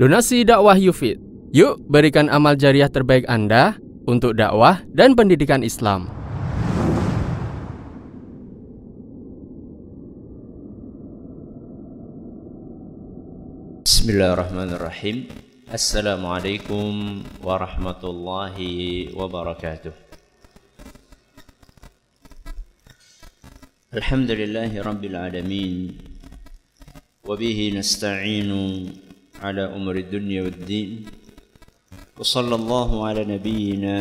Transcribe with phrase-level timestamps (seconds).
[0.00, 1.20] Donasi dakwah Yufid.
[1.52, 3.76] Yuk berikan amal jariah terbaik Anda
[4.08, 6.08] untuk dakwah dan pendidikan Islam.
[13.84, 15.28] Bismillahirrahmanirrahim.
[15.68, 19.92] Assalamualaikum warahmatullahi wabarakatuh.
[23.92, 25.92] Alhamdulillahi rabbil alamin.
[27.20, 28.88] Wabihi nasta'inu
[29.41, 31.05] على أمر الدنيا والدين
[32.17, 33.97] وصلى الله على نبينا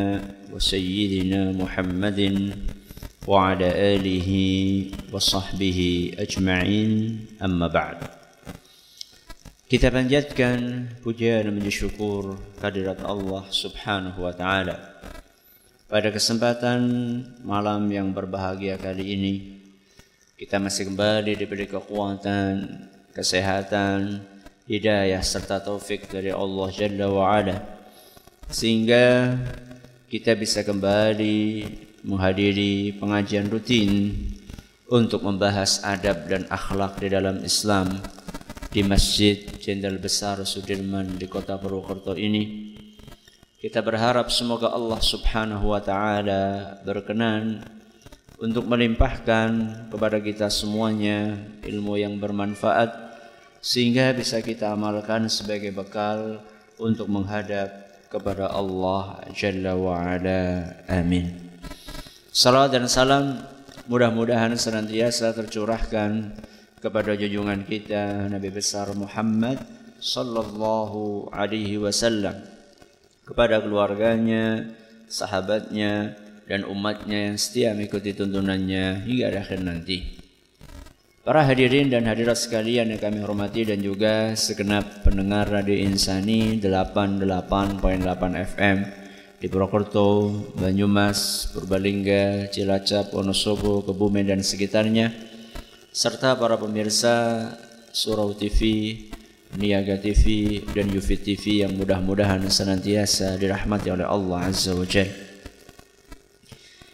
[0.53, 2.21] وسيدنا محمد
[3.27, 4.31] وعلى آله
[5.13, 5.81] وصحبه
[6.19, 6.93] أجمعين
[7.43, 7.99] أما بعد
[9.65, 14.77] Kita panjatkan puja dan puji syukur kehadirat Allah Subhanahu wa taala.
[15.91, 16.85] Pada kesempatan
[17.43, 19.35] malam yang berbahagia kali ini,
[20.39, 22.87] kita masih kembali diberi kekuatan,
[23.17, 24.23] kesehatan,
[24.70, 27.58] hidayah serta taufik dari Allah Jalla wa Ala
[28.54, 29.34] sehingga
[30.06, 31.66] kita bisa kembali
[32.06, 34.14] menghadiri pengajian rutin
[34.94, 37.98] untuk membahas adab dan akhlak di dalam Islam
[38.70, 42.78] di Masjid Jenderal Besar Sudirman di Kota Purwokerto ini.
[43.58, 47.66] Kita berharap semoga Allah Subhanahu wa taala berkenan
[48.38, 49.50] untuk melimpahkan
[49.90, 51.36] kepada kita semuanya
[51.66, 53.09] ilmu yang bermanfaat
[53.60, 56.44] sehingga bisa kita amalkan sebagai bekal
[56.80, 60.76] untuk menghadap kepada Allah Jalla wa Ala.
[60.88, 61.36] Amin.
[62.32, 63.44] Salam dan salam
[63.92, 66.34] mudah-mudahan senantiasa tercurahkan
[66.80, 69.60] kepada junjungan kita Nabi besar Muhammad
[70.00, 72.40] sallallahu alaihi wasallam
[73.28, 74.74] kepada keluarganya,
[75.06, 76.18] sahabatnya
[76.50, 80.19] dan umatnya yang setia mengikuti tuntunannya hingga akhir nanti.
[81.30, 87.78] Para hadirin dan hadirat sekalian yang kami hormati dan juga segenap pendengar Radio Insani 88.8
[88.50, 88.78] FM
[89.38, 95.14] di Purwokerto, Banyumas, Purbalingga, Cilacap, Wonosobo, Kebumen dan sekitarnya
[95.94, 97.46] serta para pemirsa
[97.94, 98.98] Surau TV,
[99.54, 105.14] Niaga TV dan Yufi TV yang mudah-mudahan senantiasa dirahmati oleh Allah Azza wa Jalla.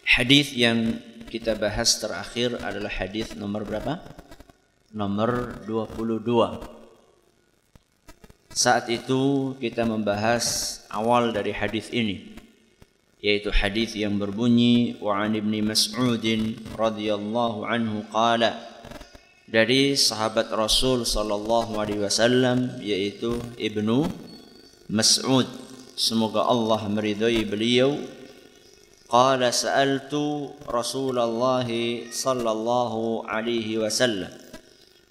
[0.04, 4.25] Hadis yang kita bahas terakhir adalah hadis nomor berapa?
[4.96, 6.24] Nomor 22.
[8.48, 12.32] Saat itu kita membahas awal dari hadis ini
[13.20, 16.24] yaitu hadis yang berbunyi wa an ibni Mas'ud
[16.80, 18.56] radhiyallahu anhu qala
[19.44, 24.08] dari sahabat Rasul sallallahu alaihi wasallam yaitu Ibnu
[24.88, 25.44] Mas'ud.
[25.92, 28.00] Semoga Allah meridhai beliau.
[29.12, 31.68] Qala sa'altu Rasulullah
[32.10, 34.45] sallallahu alaihi wasallam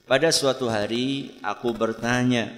[0.06, 2.54] pada suatu hari aku bertanya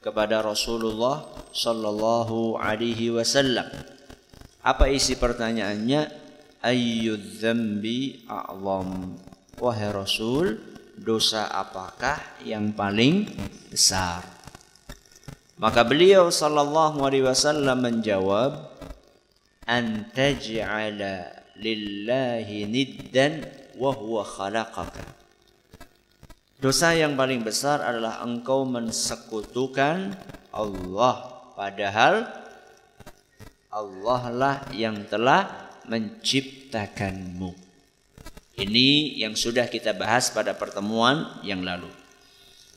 [0.00, 3.68] kepada Rasulullah sallallahu alaihi wasallam.
[4.64, 6.28] Apa isi pertanyaannya?
[6.58, 9.14] Ayyudz dzambi a'zam?
[9.58, 10.58] Wahai Rasul,
[10.98, 13.30] dosa apakah yang paling
[13.70, 14.26] besar?
[15.58, 18.70] Maka beliau sallallahu alaihi wasallam menjawab,
[19.66, 23.42] "An taj'ala lillahi niddan
[23.74, 25.17] wa huwa khalaqaka."
[26.58, 30.10] Dosa yang paling besar adalah engkau mensekutukan
[30.50, 32.26] Allah padahal
[33.70, 37.54] Allah lah yang telah menciptakanmu.
[38.58, 41.86] Ini yang sudah kita bahas pada pertemuan yang lalu.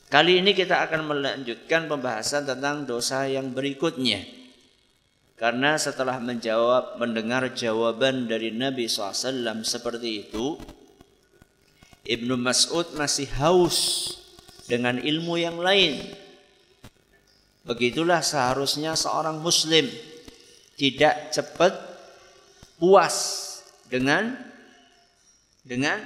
[0.06, 4.22] Kali ini kita akan melanjutkan pembahasan tentang dosa yang berikutnya.
[5.34, 10.54] Karena setelah menjawab mendengar jawaban dari Nabi SAW seperti itu,
[12.02, 14.10] Ibnu Mas'ud masih haus
[14.66, 16.02] dengan ilmu yang lain.
[17.62, 19.86] Begitulah seharusnya seorang muslim
[20.74, 21.78] tidak cepat
[22.74, 23.14] puas
[23.86, 24.34] dengan
[25.62, 26.02] dengan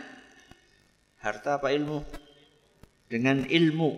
[1.25, 2.05] harta apa ilmu?
[3.09, 3.97] Dengan ilmu.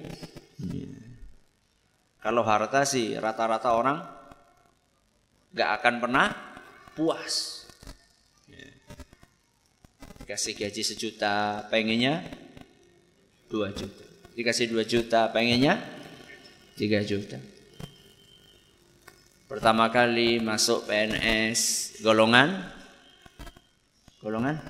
[2.22, 3.98] Kalau harta sih rata-rata orang
[5.50, 6.26] gak akan pernah
[6.94, 7.57] puas
[10.28, 12.20] dikasih gaji sejuta pengennya
[13.48, 14.04] dua juta.
[14.36, 15.80] Dikasih dua juta pengennya
[16.76, 17.40] tiga juta.
[19.48, 22.60] Pertama kali masuk PNS golongan.
[24.20, 24.60] Golongan?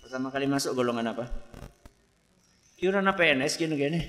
[0.00, 1.28] Pertama kali masuk golongan apa?
[2.80, 4.00] Kira PNS gini gini.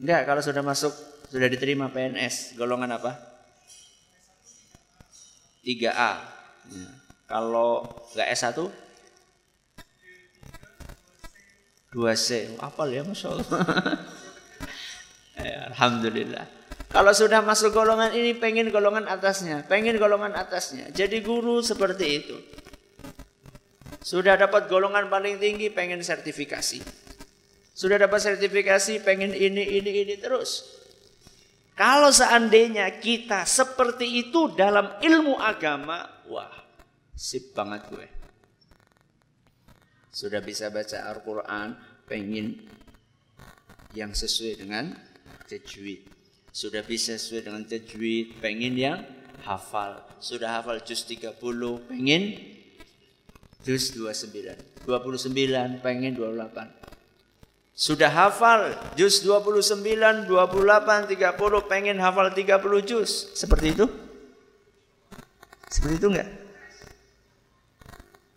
[0.00, 0.96] Enggak kalau sudah masuk
[1.28, 3.12] sudah diterima PNS golongan apa?
[5.68, 6.12] 3A
[6.72, 7.03] ya.
[7.24, 8.84] Kalau nggak S1
[11.94, 12.58] 2C.
[12.58, 13.60] Apal ya Masya Allah.
[15.38, 16.46] Ya, Alhamdulillah.
[16.90, 20.90] Kalau sudah masuk golongan ini pengen golongan atasnya, pengen golongan atasnya.
[20.90, 22.36] Jadi guru seperti itu.
[24.02, 26.82] Sudah dapat golongan paling tinggi pengen sertifikasi.
[27.74, 30.82] Sudah dapat sertifikasi pengen ini ini ini terus.
[31.74, 36.63] Kalau seandainya kita seperti itu dalam ilmu agama, wah,
[37.14, 38.06] sip banget gue.
[40.14, 41.74] Sudah bisa baca Al-Quran,
[42.06, 42.62] pengen
[43.94, 44.94] yang sesuai dengan
[45.50, 46.06] tajwid.
[46.54, 48.98] Sudah bisa sesuai dengan tajwid, pengen yang
[49.42, 50.06] hafal.
[50.22, 51.34] Sudah hafal juz 30,
[51.90, 52.38] pengen
[53.66, 54.54] juz 29.
[54.86, 56.70] 29, pengen 28.
[57.74, 63.34] Sudah hafal juz 29, 28, 30, pengen hafal 30 juz.
[63.34, 63.90] Seperti itu?
[65.66, 66.43] Seperti itu enggak?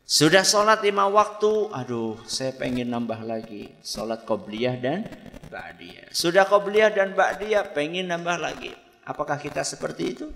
[0.07, 3.75] Sudah sholat lima waktu, aduh saya pengen nambah lagi.
[3.83, 5.03] Sholat qobliyah dan
[5.51, 6.07] ba'diyah.
[6.15, 8.71] Sudah qobliyah dan ba'diyah, pengen nambah lagi.
[9.03, 10.27] Apakah kita seperti itu?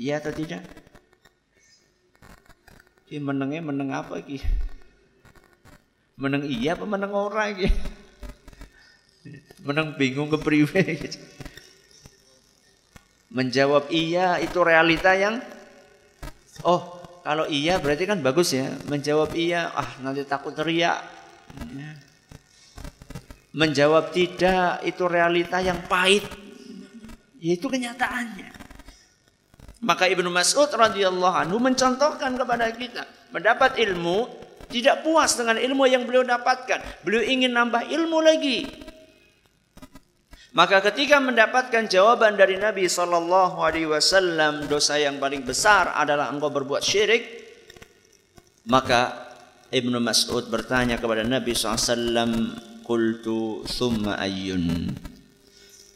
[0.00, 0.64] Iya atau tidak?
[3.12, 4.40] Ini menengnya meneng apa lagi?
[6.14, 7.66] menang iya apa menang ora iki
[9.66, 10.82] menang bingung ke priwe
[13.34, 15.42] menjawab iya itu realita yang
[16.62, 16.93] oh
[17.24, 21.00] kalau iya berarti kan bagus ya menjawab iya ah nanti takut teriak
[21.72, 21.90] ya.
[23.56, 26.28] menjawab tidak itu realita yang pahit
[27.40, 28.52] ya itu kenyataannya
[29.84, 36.02] maka Ibnu Mas'ud radhiyallahu anhu mencontohkan kepada kita mendapat ilmu tidak puas dengan ilmu yang
[36.02, 37.04] beliau dapatkan.
[37.04, 38.83] Beliau ingin nambah ilmu lagi.
[40.54, 46.46] Maka ketika mendapatkan jawaban dari Nabi Sallallahu Alaihi Wasallam dosa yang paling besar adalah engkau
[46.54, 47.26] berbuat syirik,
[48.70, 49.34] maka
[49.74, 52.54] Ibnu Mas'ud bertanya kepada Nabi SAW,
[52.86, 54.94] Kultu thumma ayyun.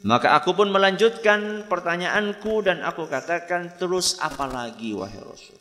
[0.03, 5.59] Maka aku pun melanjutkan pertanyaanku dan aku katakan terus apa lagi wahai Rasul.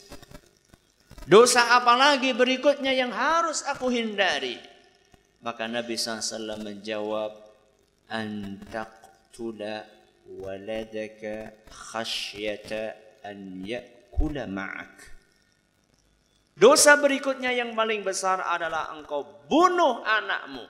[1.28, 4.58] Dosa apa lagi berikutnya yang harus aku hindari?
[5.44, 7.47] Maka Nabi SAW menjawab,
[8.08, 9.84] Antaqtula
[10.40, 12.96] waladaka khasyata
[13.28, 14.96] an yakula ma'ak.
[16.58, 20.66] Dosa berikutnya yang paling besar adalah engkau bunuh anakmu.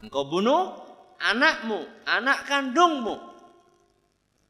[0.00, 0.78] Engkau bunuh
[1.20, 3.18] anakmu, anak kandungmu.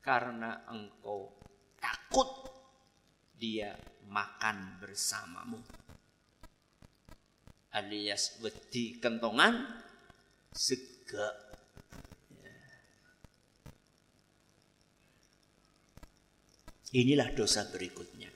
[0.05, 1.33] Karena engkau
[1.81, 2.29] takut
[3.35, 3.75] dia
[4.07, 5.59] makan bersamamu.
[7.75, 9.85] Alias wedi kentongan
[11.09, 11.29] sega.
[12.45, 12.53] Ya.
[17.01, 18.29] Inilah dosa berikutnya.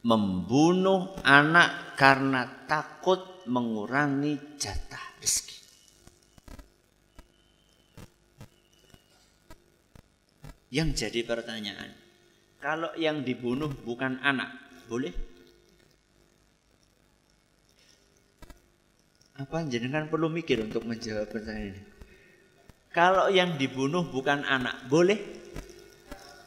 [0.00, 5.60] Membunuh anak karena takut mengurangi jatah rezeki.
[10.70, 11.92] Yang jadi pertanyaan,
[12.62, 14.54] kalau yang dibunuh bukan anak,
[14.88, 15.12] boleh?
[19.40, 21.89] Apa jenengan perlu mikir untuk menjawab pertanyaan ini?
[22.90, 25.18] Kalau yang dibunuh bukan anak, boleh?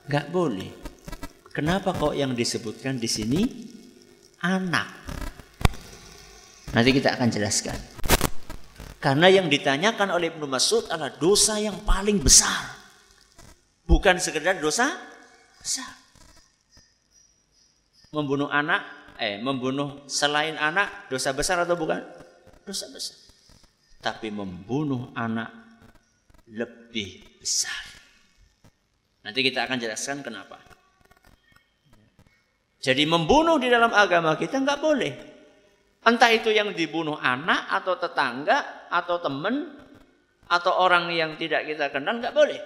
[0.08, 0.72] Enggak boleh.
[1.56, 3.42] Kenapa kok yang disebutkan di sini
[4.44, 4.90] anak?
[6.76, 7.78] Nanti kita akan jelaskan.
[9.00, 12.76] Karena yang ditanyakan oleh Ibnu Mas'ud adalah dosa yang paling besar.
[13.84, 14.92] Bukan sekedar dosa
[15.60, 16.04] besar
[18.14, 18.86] membunuh anak,
[19.18, 22.00] eh membunuh selain anak dosa besar atau bukan?
[22.64, 23.18] Dosa besar.
[24.00, 25.63] Tapi membunuh anak
[26.54, 27.84] lebih besar.
[29.26, 30.62] Nanti kita akan jelaskan kenapa.
[32.84, 35.14] Jadi membunuh di dalam agama kita nggak boleh.
[36.04, 39.80] Entah itu yang dibunuh anak atau tetangga atau teman
[40.52, 42.60] atau orang yang tidak kita kenal nggak boleh.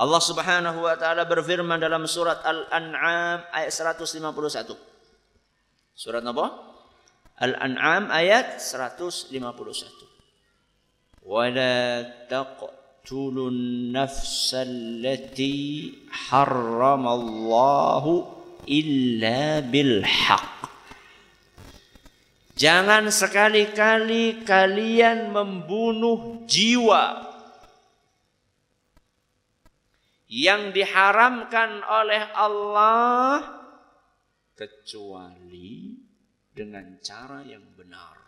[0.00, 4.72] Allah Subhanahu wa taala berfirman dalam surat Al-An'am ayat 151.
[5.92, 6.46] Surat apa?
[7.44, 9.36] Al-An'am ayat 151.
[11.20, 12.00] Wala
[13.00, 15.88] taqtulun nafsallati
[16.28, 18.12] harramallahu
[18.68, 20.68] illa bil haqq.
[22.60, 27.24] Jangan sekali-kali kalian membunuh jiwa
[30.28, 33.40] yang diharamkan oleh Allah
[34.52, 35.96] kecuali
[36.52, 38.20] dengan cara yang benar.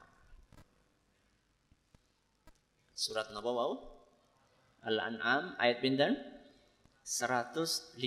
[2.96, 3.91] Surat napa wau?
[4.82, 6.18] Al-An'am ayat pinten?
[7.06, 8.02] 151.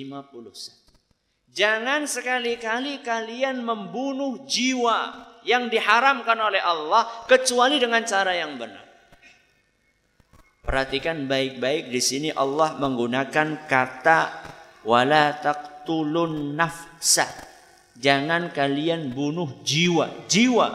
[1.55, 8.83] Jangan sekali-kali kalian membunuh jiwa yang diharamkan oleh Allah kecuali dengan cara yang benar.
[10.65, 14.19] Perhatikan baik-baik di sini Allah menggunakan kata
[14.83, 17.29] wala taqtulun nafsa.
[17.95, 20.27] Jangan kalian bunuh jiwa.
[20.27, 20.67] Jiwa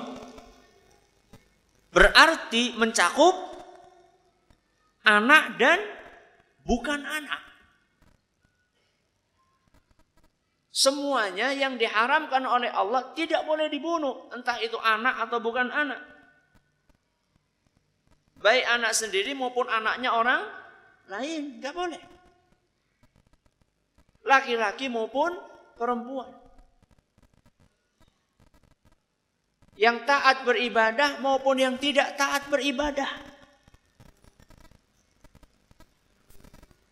[1.90, 3.50] berarti mencakup
[5.04, 5.78] anak dan
[6.64, 7.50] bukan anak.
[10.71, 16.00] Semuanya yang diharamkan oleh Allah tidak boleh dibunuh, entah itu anak atau bukan anak.
[18.40, 20.40] Baik anak sendiri maupun anaknya orang
[21.11, 22.02] lain, nggak boleh.
[24.25, 25.37] Laki-laki maupun
[25.76, 26.33] perempuan.
[29.76, 33.30] Yang taat beribadah maupun yang tidak taat beribadah.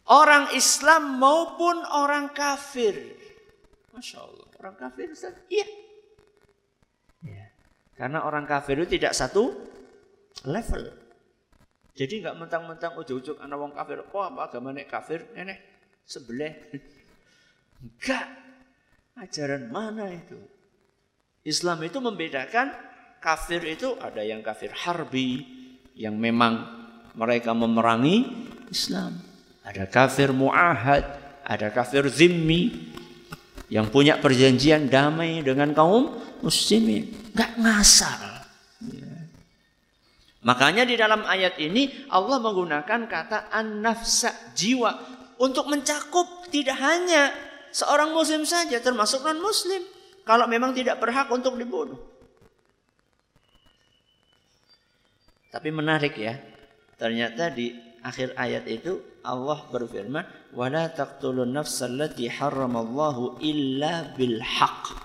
[0.08, 3.18] Orang Islam maupun orang kafir
[3.98, 4.46] Masya Allah.
[4.62, 5.34] Orang kafir Ustaz?
[5.50, 5.66] Iya.
[7.26, 7.50] Ya.
[7.98, 9.50] Karena orang kafir itu tidak satu
[10.46, 10.94] level.
[11.98, 14.06] Jadi nggak mentang-mentang ujuk-ujuk anak wong kafir.
[14.06, 15.26] Kok apa agama nek kafir?
[15.34, 15.58] Nenek
[16.06, 16.54] sebelah.
[17.82, 18.26] Enggak.
[19.18, 20.38] Ajaran mana itu?
[21.42, 22.70] Islam itu membedakan
[23.18, 25.42] kafir itu ada yang kafir harbi
[25.98, 26.70] yang memang
[27.18, 29.27] mereka memerangi Islam.
[29.68, 31.04] Ada kafir muahad,
[31.44, 32.88] ada kafir zimmi,
[33.68, 37.12] yang punya perjanjian damai dengan kaum muslimin.
[37.36, 38.48] Gak ngasal.
[38.88, 39.28] Ya.
[40.40, 44.96] Makanya di dalam ayat ini Allah menggunakan kata an-nafsa jiwa
[45.36, 47.36] untuk mencakup tidak hanya
[47.68, 49.84] seorang muslim saja termasuk non muslim
[50.24, 52.00] kalau memang tidak berhak untuk dibunuh.
[55.52, 56.36] Tapi menarik ya.
[56.98, 60.24] Ternyata di akhir ayat itu Allah berfirman,
[60.56, 64.96] "Wala taqtulun nafsallati haramallahu illa bil haqq."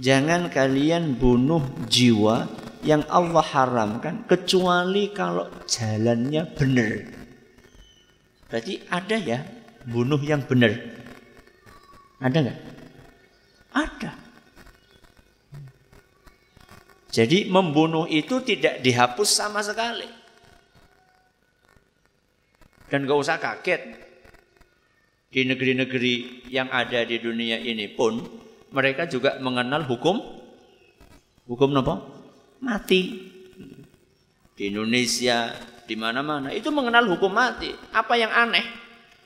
[0.00, 1.60] Jangan kalian bunuh
[1.90, 2.48] jiwa
[2.86, 6.92] yang Allah haramkan kecuali kalau jalannya benar.
[8.48, 9.38] Berarti ada ya
[9.84, 10.72] bunuh yang benar.
[12.22, 12.58] Ada nggak?
[13.74, 14.10] Ada.
[17.12, 20.17] Jadi membunuh itu tidak dihapus sama sekali.
[22.88, 24.08] Dan gak usah kaget.
[25.28, 28.16] Di negeri-negeri yang ada di dunia ini pun
[28.72, 30.16] mereka juga mengenal hukum
[31.48, 32.00] hukum apa?
[32.64, 33.28] Mati.
[34.56, 35.52] Di Indonesia,
[35.88, 37.72] di mana-mana itu mengenal hukum mati.
[37.92, 38.64] Apa yang aneh?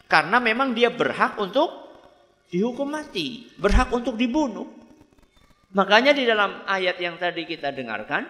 [0.07, 1.83] Karena memang dia berhak untuk
[2.53, 4.69] dihukum mati, berhak untuk dibunuh.
[5.73, 8.29] Makanya di dalam ayat yang tadi kita dengarkan,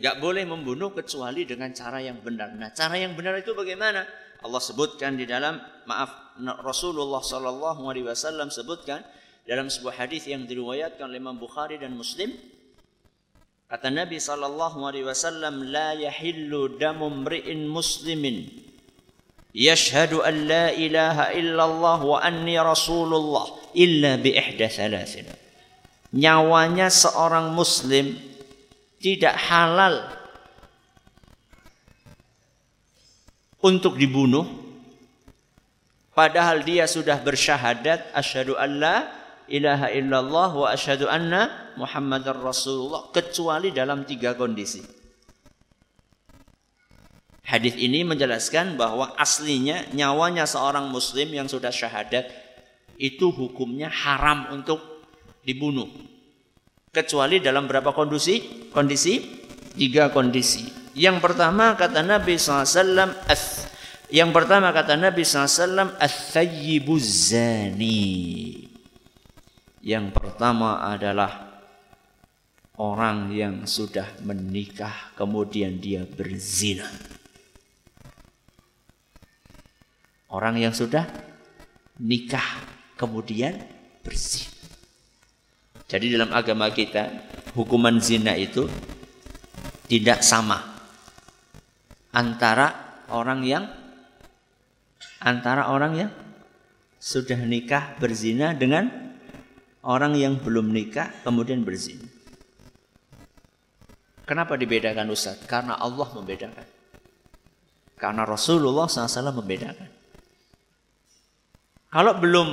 [0.00, 2.56] gak boleh membunuh kecuali dengan cara yang benar.
[2.56, 4.08] Nah, cara yang benar itu bagaimana?
[4.40, 9.04] Allah sebutkan di dalam maaf Rasulullah Shallallahu Alaihi Wasallam sebutkan
[9.44, 12.32] dalam sebuah hadis yang diriwayatkan oleh Imam Bukhari dan Muslim
[13.68, 18.48] kata Nabi Shallallahu Alaihi Wasallam la yahillu damu mri'in muslimin
[19.52, 23.44] yashhadu an la ilaha illallah wa anni rasulullah
[23.76, 25.28] illa bi ihda thalathin
[26.16, 28.29] nyawanya seorang muslim
[29.00, 30.04] tidak halal
[33.64, 34.44] untuk dibunuh
[36.12, 39.08] padahal dia sudah bersyahadat asyhadu alla
[39.48, 44.84] ilaha illallah wa asyhadu anna muhammadar rasulullah kecuali dalam tiga kondisi.
[47.50, 52.30] Hadis ini menjelaskan bahwa aslinya nyawanya seorang muslim yang sudah syahadat
[52.94, 54.78] itu hukumnya haram untuk
[55.42, 55.90] dibunuh
[56.90, 58.68] kecuali dalam berapa kondisi?
[58.70, 59.42] Kondisi
[59.74, 60.66] tiga kondisi.
[60.98, 63.14] Yang pertama kata Nabi SAW
[64.10, 65.94] yang pertama kata Nabi SAW
[66.98, 68.02] zani.
[69.80, 71.62] Yang pertama adalah
[72.74, 76.90] orang yang sudah menikah kemudian dia berzina.
[80.26, 81.06] Orang yang sudah
[82.02, 82.66] nikah
[82.98, 83.62] kemudian
[84.02, 84.49] berzina.
[85.90, 87.10] Jadi dalam agama kita
[87.58, 88.70] hukuman zina itu
[89.90, 90.62] tidak sama
[92.14, 93.66] antara orang yang
[95.18, 96.10] antara orang yang
[97.02, 98.86] sudah nikah berzina dengan
[99.82, 102.06] orang yang belum nikah kemudian berzina.
[104.22, 105.42] Kenapa dibedakan Ustaz?
[105.42, 106.66] Karena Allah membedakan.
[107.98, 109.90] Karena Rasulullah SAW membedakan.
[111.90, 112.48] Kalau belum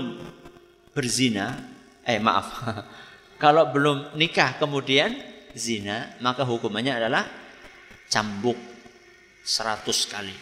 [0.98, 1.54] berzina,
[2.02, 2.66] eh maaf,
[3.38, 5.14] Kalau belum nikah kemudian
[5.54, 7.26] zina, maka hukumannya adalah
[8.10, 8.58] cambuk
[9.46, 10.36] 100 kali.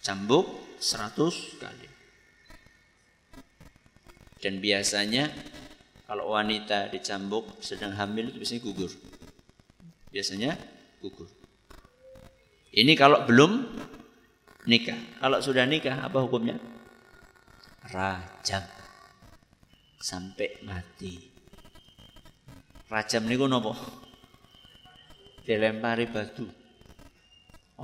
[0.00, 0.46] Cambuk
[0.78, 1.88] 100 kali.
[4.40, 5.28] Dan biasanya
[6.06, 8.92] kalau wanita dicambuk sedang hamil itu biasanya gugur.
[10.14, 10.50] Biasanya
[11.02, 11.28] gugur.
[12.70, 13.66] Ini kalau belum
[14.70, 14.96] nikah.
[15.18, 16.56] Kalau sudah nikah apa hukumnya?
[17.90, 18.79] Rajam.
[20.00, 21.20] Sampai mati.
[22.88, 23.76] Rajam niku nopo?
[25.44, 26.48] Dilempari batu.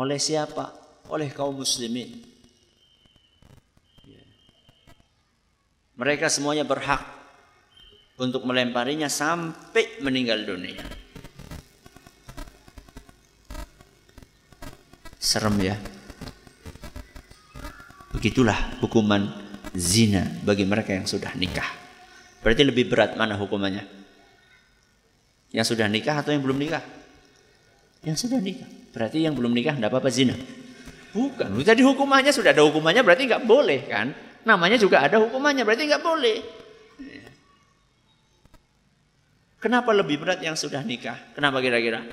[0.00, 0.72] Oleh siapa?
[1.12, 2.24] Oleh kaum muslimin.
[4.08, 4.24] Ya.
[6.00, 7.04] Mereka semuanya berhak
[8.16, 10.80] untuk melemparinya sampai meninggal dunia.
[15.20, 15.76] Serem ya.
[18.16, 19.28] Begitulah hukuman
[19.76, 21.85] zina bagi mereka yang sudah nikah.
[22.46, 23.82] Berarti lebih berat mana hukumannya?
[25.50, 26.78] Yang sudah nikah atau yang belum nikah?
[28.06, 28.70] Yang sudah nikah.
[28.94, 30.38] Berarti yang belum nikah tidak apa-apa zina.
[31.10, 31.58] Bukan.
[31.66, 34.14] Tadi hukumannya sudah ada hukumannya berarti nggak boleh kan?
[34.46, 36.38] Namanya juga ada hukumannya berarti nggak boleh.
[39.58, 41.18] Kenapa lebih berat yang sudah nikah?
[41.34, 42.06] Kenapa kira-kira?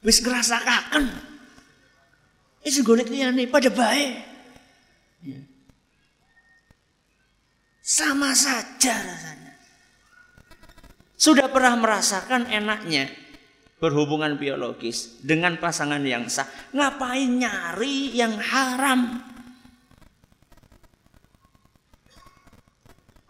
[0.00, 1.12] Wis ngerasakaken
[2.64, 4.27] itu golek nih pada baik.
[7.88, 9.56] Sama saja rasanya.
[11.16, 13.08] Sudah pernah merasakan enaknya
[13.80, 16.44] berhubungan biologis dengan pasangan yang sah.
[16.76, 19.24] Ngapain nyari yang haram?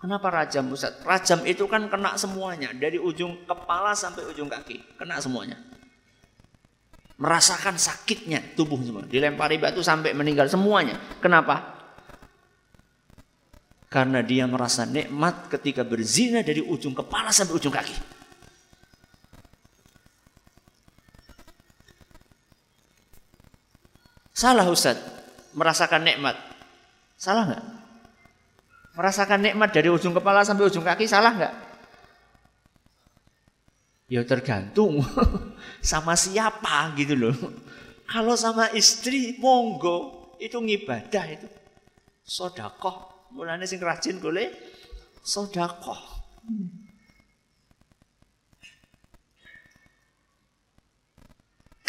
[0.03, 0.99] Kenapa rajam Ustaz?
[1.07, 2.75] Rajam itu kan kena semuanya.
[2.75, 4.99] Dari ujung kepala sampai ujung kaki.
[4.99, 5.55] Kena semuanya
[7.19, 9.03] merasakan sakitnya tubuh semua.
[9.03, 10.99] Dilempari batu sampai meninggal semuanya.
[11.19, 11.78] Kenapa?
[13.89, 17.97] Karena dia merasa nikmat ketika berzina dari ujung kepala sampai ujung kaki.
[24.37, 25.01] Salah Ustaz,
[25.57, 26.37] merasakan nikmat.
[27.19, 27.65] Salah nggak?
[28.95, 31.55] Merasakan nikmat dari ujung kepala sampai ujung kaki salah nggak?
[34.13, 35.01] Ya tergantung
[35.85, 37.37] sama siapa gitu loh.
[38.05, 41.49] Kalau sama istri monggo itu ngibadah itu.
[42.23, 43.08] Sodakoh.
[43.33, 44.49] Mulanya sing rajin boleh
[45.21, 46.19] sodakoh.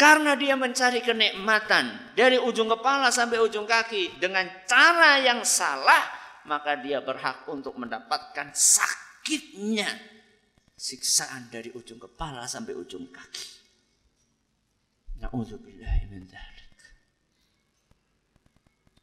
[0.00, 6.08] Karena dia mencari kenikmatan dari ujung kepala sampai ujung kaki dengan cara yang salah,
[6.48, 9.92] maka dia berhak untuk mendapatkan sakitnya
[10.72, 13.48] siksaan dari ujung kepala sampai ujung kaki.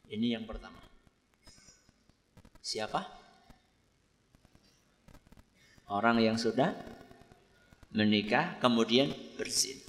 [0.09, 0.86] Ini yang pertama.
[2.67, 2.99] Siapa?
[5.87, 6.75] Orang yang sudah
[7.95, 9.07] menikah kemudian
[9.39, 9.79] berzin.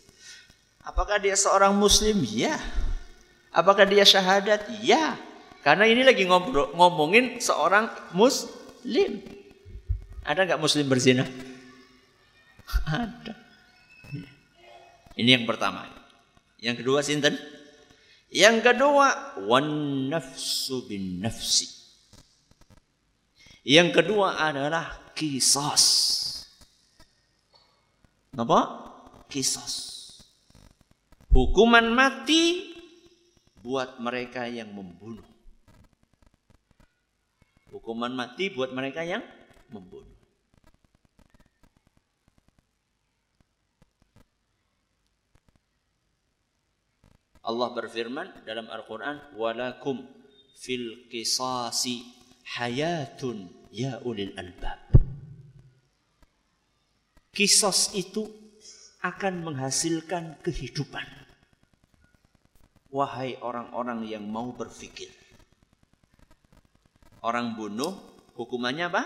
[0.87, 2.23] Apakah dia seorang muslim?
[2.23, 2.55] Ya.
[3.51, 4.71] Apakah dia syahadat?
[4.79, 5.19] Ya.
[5.67, 9.27] Karena ini lagi ngobrol, ngomongin seorang muslim.
[10.23, 11.27] Ada nggak muslim berzina?
[12.87, 13.35] Ada.
[15.19, 15.83] Ini yang pertama.
[16.62, 17.35] Yang kedua sinten?
[18.31, 19.67] Yang kedua wan
[20.14, 21.78] nafsu bin nafsi.
[23.69, 25.85] Yang kedua adalah kisos.
[28.33, 28.61] Apa?
[29.29, 30.09] Kisos.
[31.29, 32.73] Hukuman mati
[33.61, 35.29] buat mereka yang membunuh.
[37.69, 39.21] Hukuman mati buat mereka yang
[39.69, 40.17] membunuh.
[47.45, 50.09] Allah berfirman dalam Al-Quran, walakum
[50.57, 52.17] fil qisasi
[52.57, 54.79] hayatun ya ulil albab.
[57.33, 58.27] Kisos itu
[59.05, 61.07] akan menghasilkan kehidupan.
[62.91, 65.13] Wahai orang-orang yang mau berpikir.
[67.23, 67.95] Orang bunuh,
[68.35, 69.03] hukumannya apa?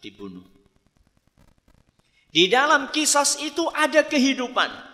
[0.00, 0.46] Dibunuh.
[2.30, 4.90] Di dalam kisos itu ada kehidupan.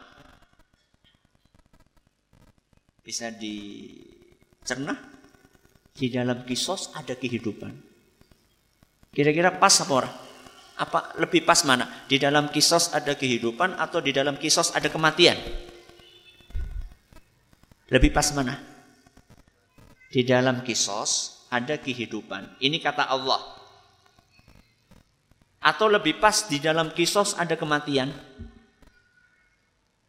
[3.07, 4.99] bisa dicerna
[5.95, 7.86] di dalam kisos ada kehidupan.
[9.16, 10.14] Kira-kira pas apa orang?
[10.76, 11.88] Apa lebih pas mana?
[12.05, 15.40] Di dalam kisos ada kehidupan atau di dalam kisos ada kematian?
[17.88, 18.61] Lebih pas mana?
[20.12, 22.61] Di dalam kisos ada kehidupan.
[22.61, 23.40] Ini kata Allah.
[25.64, 28.12] Atau lebih pas di dalam kisos ada kematian?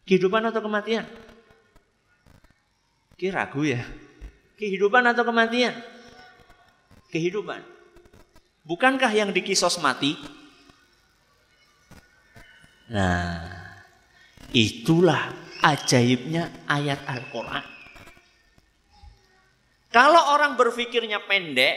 [0.04, 1.08] Kehidupan atau kematian?
[3.16, 3.80] Kira ragu ya?
[4.60, 5.72] Kehidupan atau kematian?
[7.08, 7.77] Kehidupan.
[8.68, 10.12] Bukankah yang dikisos mati?
[12.92, 13.48] Nah,
[14.52, 15.32] itulah
[15.64, 17.64] ajaibnya ayat Al-Quran.
[19.88, 21.76] Kalau orang berpikirnya pendek,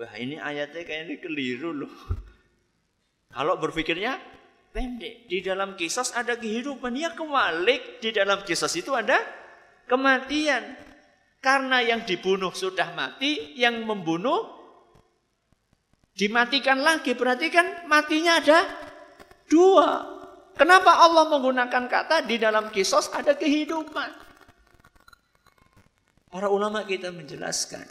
[0.00, 1.94] wah ini ayatnya kayaknya keliru loh.
[3.28, 4.16] Kalau berpikirnya
[4.72, 5.28] pendek.
[5.28, 6.96] Di dalam kisos ada kehidupan.
[6.96, 8.00] Ya kewalik.
[8.00, 9.20] Di dalam kisos itu ada
[9.84, 10.80] kematian.
[11.44, 14.63] Karena yang dibunuh sudah mati, yang membunuh
[16.14, 17.12] dimatikan lagi.
[17.12, 18.64] Berarti kan matinya ada
[19.50, 20.14] dua.
[20.54, 24.22] Kenapa Allah menggunakan kata di dalam kisos ada kehidupan?
[26.30, 27.86] Para ulama kita menjelaskan.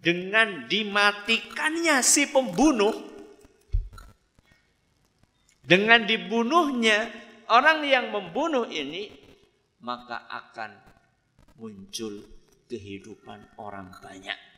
[0.00, 2.94] Dengan dimatikannya si pembunuh,
[5.60, 7.10] dengan dibunuhnya
[7.52, 9.12] orang yang membunuh ini,
[9.84, 10.72] maka akan
[11.60, 12.16] muncul
[12.70, 14.49] kehidupan orang banyak.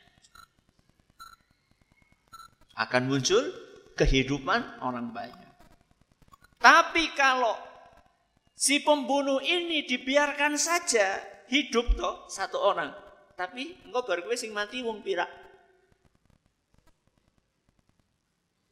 [2.82, 3.46] Akan muncul
[3.94, 5.52] kehidupan orang banyak.
[6.58, 7.54] Tapi kalau
[8.58, 12.90] si pembunuh ini dibiarkan saja hidup toh satu orang,
[13.38, 15.30] tapi engkau baru gue sing mati wong pirak.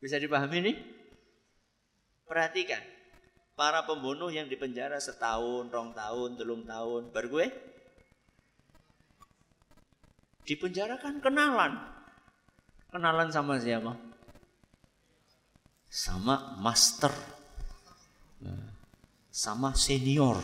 [0.01, 0.77] Bisa dipahami nih?
[2.25, 2.81] Perhatikan,
[3.53, 7.46] para pembunuh yang dipenjara setahun, rong tahun, telung tahun, baru gue
[10.46, 12.00] dipenjara kan kenalan.
[12.90, 13.94] Kenalan sama siapa?
[15.87, 17.14] Sama master.
[19.31, 20.42] Sama senior.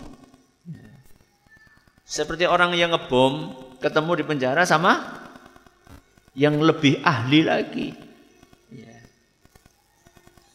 [2.07, 3.51] Seperti orang yang ngebom
[3.83, 5.27] ketemu di penjara sama
[6.39, 7.89] yang lebih ahli lagi.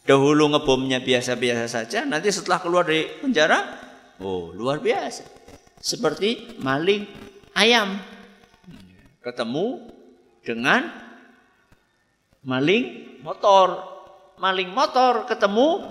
[0.02, 3.78] Dahulu ngebomnya biasa-biasa saja, nanti setelah keluar dari penjara,
[4.18, 5.22] oh luar biasa.
[5.78, 7.06] Seperti maling
[7.54, 8.02] ayam.
[9.22, 9.92] Ketemu
[10.42, 11.11] dengan
[12.42, 13.90] maling motor.
[14.42, 15.86] Maling motor ketemu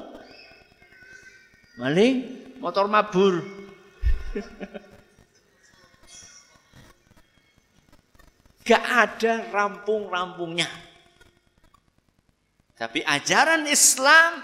[1.80, 2.16] maling
[2.60, 3.40] motor mabur.
[8.68, 10.70] Gak ada rampung-rampungnya.
[12.78, 14.42] Tapi ajaran Islam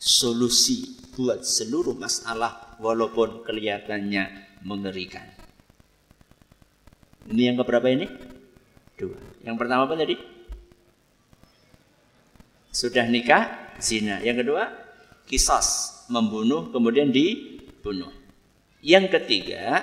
[0.00, 5.26] solusi buat seluruh masalah walaupun kelihatannya mengerikan.
[7.30, 8.08] Ini yang keberapa ini?
[8.96, 9.18] Dua.
[9.44, 10.39] Yang pertama apa tadi?
[12.70, 14.22] Sudah nikah, zina.
[14.22, 14.64] Yang kedua,
[15.26, 18.14] kisos, membunuh kemudian dibunuh.
[18.80, 19.82] Yang ketiga,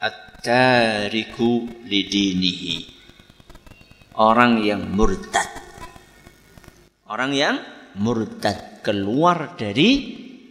[0.00, 3.00] at-tariku lidinihi
[4.20, 5.48] orang yang murtad.
[7.10, 7.56] Orang yang
[7.96, 9.90] murtad keluar dari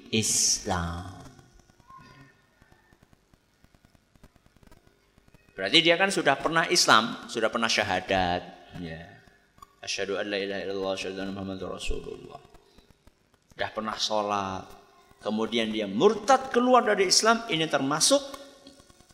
[0.10, 1.19] Islam.
[5.60, 8.72] Berarti dia kan sudah pernah Islam, sudah pernah syahadat.
[8.80, 9.04] Ya.
[9.84, 12.40] Asyhadu an la ilaha illallah, asyhadu anna Muhammadar Rasulullah.
[13.52, 14.64] Sudah pernah sholat.
[15.20, 18.24] Kemudian dia murtad keluar dari Islam, ini termasuk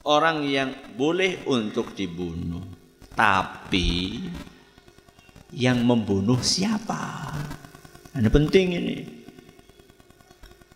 [0.05, 2.61] orang yang boleh untuk dibunuh.
[3.17, 4.21] Tapi
[5.49, 7.33] yang membunuh siapa?
[8.13, 8.97] Ini penting ini.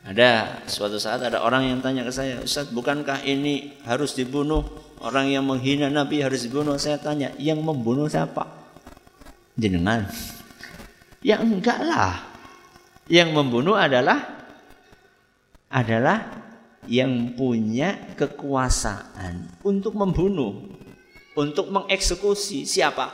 [0.02, 4.89] Ada suatu saat ada orang yang tanya ke saya, Ustaz, bukankah ini harus dibunuh?
[5.00, 6.76] Orang yang menghina Nabi harus dibunuh.
[6.76, 8.44] Saya tanya, yang membunuh siapa?
[9.56, 10.12] Jenengan.
[11.24, 12.28] Ya enggak lah.
[13.08, 14.40] Yang membunuh adalah
[15.70, 16.40] adalah
[16.90, 20.66] yang punya kekuasaan untuk membunuh
[21.38, 23.14] untuk mengeksekusi siapa?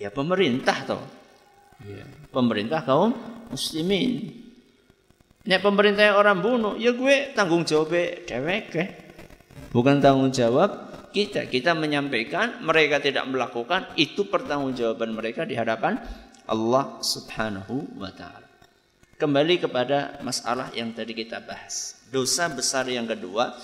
[0.00, 1.04] Ya pemerintah toh.
[1.86, 2.02] Ya.
[2.34, 3.14] Pemerintah kaum
[3.52, 4.42] muslimin.
[5.42, 7.90] Nek pemerintah orang bunuh, ya gue tanggung jawab
[8.26, 9.01] dewek.
[9.72, 11.48] Bukan tanggung jawab kita.
[11.48, 15.96] Kita menyampaikan, mereka tidak melakukan, itu pertanggungjawaban mereka di hadapan
[16.44, 18.44] Allah Subhanahu wa taala.
[19.16, 22.04] Kembali kepada masalah yang tadi kita bahas.
[22.12, 23.54] Dosa besar yang kedua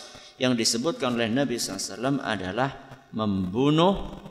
[0.41, 4.23] yang disebutkan oleh Nabi SAW adalah membunuh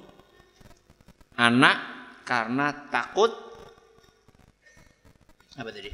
[1.37, 1.77] anak
[2.23, 3.29] karena takut
[5.57, 5.89] apa tadi?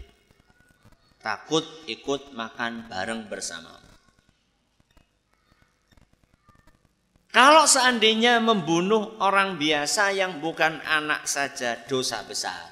[1.23, 3.82] Takut ikut makan bareng bersama.
[7.33, 12.69] Kalau seandainya membunuh orang biasa yang bukan anak saja dosa besar.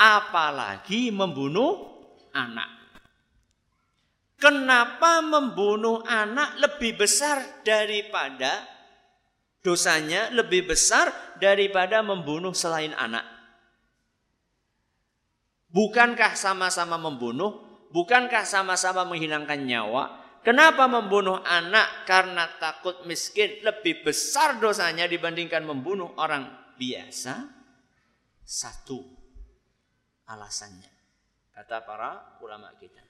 [0.00, 1.92] Apalagi membunuh
[2.32, 2.80] anak.
[4.40, 8.64] Kenapa membunuh anak lebih besar daripada
[9.60, 13.28] dosanya lebih besar daripada membunuh selain anak?
[15.68, 17.60] Bukankah sama-sama membunuh?
[17.92, 20.19] Bukankah sama-sama menghilangkan nyawa?
[20.40, 26.48] Kenapa membunuh anak karena takut miskin lebih besar dosanya dibandingkan membunuh orang
[26.80, 27.44] biasa?
[28.40, 29.04] Satu
[30.24, 30.90] alasannya.
[31.52, 33.04] Kata para ulama kita.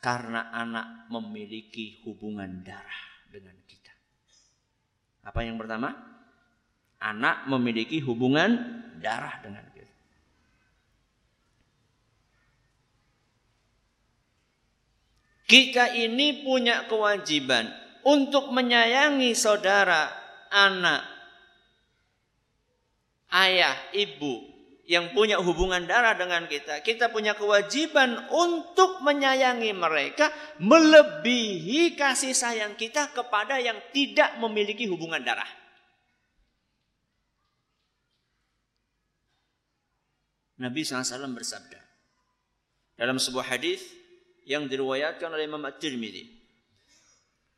[0.00, 3.92] Karena anak memiliki hubungan darah dengan kita.
[5.28, 5.92] Apa yang pertama?
[7.04, 9.77] Anak memiliki hubungan darah dengan kita.
[15.48, 17.72] Kita ini punya kewajiban
[18.04, 20.12] untuk menyayangi saudara,
[20.52, 21.08] anak,
[23.32, 24.44] ayah, ibu
[24.88, 26.84] yang punya hubungan darah dengan kita.
[26.84, 30.28] Kita punya kewajiban untuk menyayangi mereka
[30.60, 35.48] melebihi kasih sayang kita kepada yang tidak memiliki hubungan darah.
[40.60, 41.80] Nabi SAW bersabda
[43.00, 43.97] dalam sebuah hadis
[44.48, 46.40] yang diriwayatkan oleh Imam At-Tirmidzi.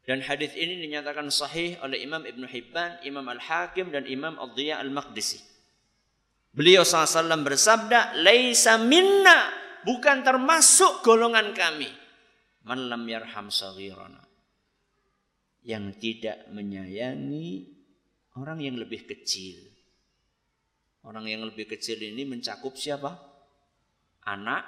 [0.02, 5.38] Dan hadis ini dinyatakan sahih oleh Imam Ibn Hibban, Imam Al-Hakim dan Imam Ad-Diya Al-Maqdisi.
[6.50, 9.54] Beliau SAW bersabda, "Laisa minna,
[9.86, 11.86] bukan termasuk golongan kami.
[12.66, 14.26] Man lam yarham saghirana."
[15.62, 17.70] Yang tidak menyayangi
[18.34, 19.62] orang yang lebih kecil.
[21.06, 23.14] Orang yang lebih kecil ini mencakup siapa?
[24.26, 24.66] Anak.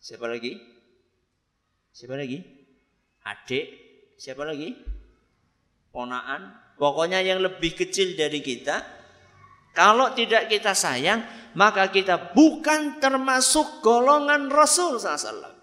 [0.00, 0.75] Siapa lagi?
[1.96, 2.36] Siapa lagi?
[3.24, 3.66] Adik.
[4.20, 4.68] Siapa lagi?
[5.88, 6.76] Ponaan.
[6.76, 8.84] Pokoknya yang lebih kecil dari kita.
[9.72, 11.24] Kalau tidak kita sayang,
[11.56, 15.56] maka kita bukan termasuk golongan Rasul SAW.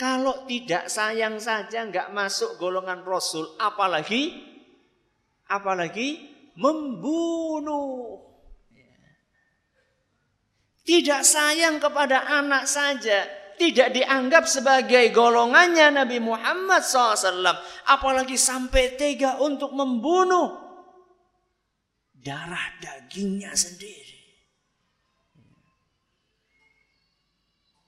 [0.00, 4.32] Kalau tidak sayang saja nggak masuk golongan Rasul, apalagi
[5.44, 6.24] apalagi
[6.56, 8.29] membunuh.
[10.84, 13.28] Tidak sayang kepada anak saja.
[13.60, 17.44] Tidak dianggap sebagai golongannya Nabi Muhammad SAW.
[17.92, 20.56] Apalagi sampai tega untuk membunuh
[22.16, 24.20] darah dagingnya sendiri.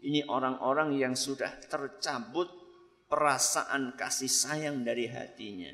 [0.02, 2.50] Ini orang-orang yang sudah tercabut
[3.06, 5.70] perasaan kasih sayang dari hatinya.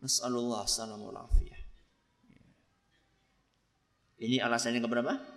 [0.00, 1.52] Nasallallahu alaihi
[4.24, 5.33] Ini alasannya keberapa?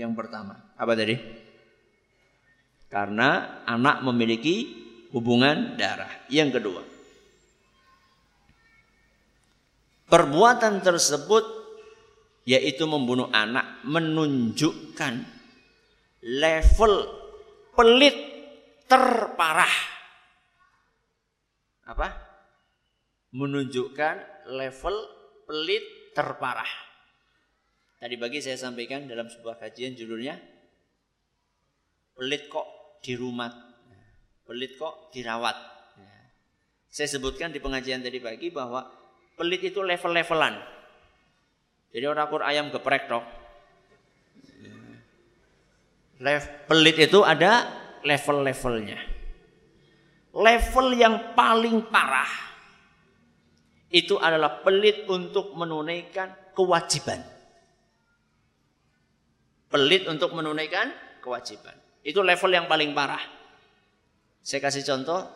[0.00, 1.12] Yang pertama, apa tadi?
[2.88, 4.64] Karena anak memiliki
[5.12, 6.08] hubungan darah.
[6.32, 6.82] Yang kedua,
[10.08, 11.44] perbuatan tersebut
[12.48, 15.20] yaitu membunuh anak menunjukkan
[16.24, 16.94] level
[17.76, 18.16] pelit
[18.88, 19.76] terparah.
[21.84, 22.08] Apa?
[23.36, 24.96] Menunjukkan level
[25.44, 25.84] pelit
[26.16, 26.89] terparah.
[28.00, 30.40] Tadi pagi saya sampaikan dalam sebuah kajian judulnya
[32.16, 33.52] Pelit kok di rumah
[34.48, 35.52] Pelit kok dirawat.
[36.88, 38.88] Saya sebutkan di pengajian tadi pagi bahwa
[39.36, 40.56] Pelit itu level-levelan.
[41.92, 43.24] Jadi orang kur ayam geprek dok
[46.72, 47.68] Pelit itu ada
[48.00, 48.96] level-levelnya.
[50.30, 52.32] Level yang paling parah
[53.90, 57.39] Itu adalah pelit untuk menunaikan kewajiban
[59.70, 60.90] pelit untuk menunaikan
[61.22, 61.72] kewajiban.
[62.02, 63.22] Itu level yang paling parah.
[64.42, 65.30] Saya kasih contoh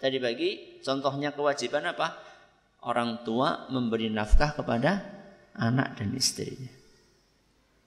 [0.00, 2.16] tadi pagi, contohnya kewajiban apa?
[2.88, 5.04] Orang tua memberi nafkah kepada
[5.56, 6.72] anak dan istrinya.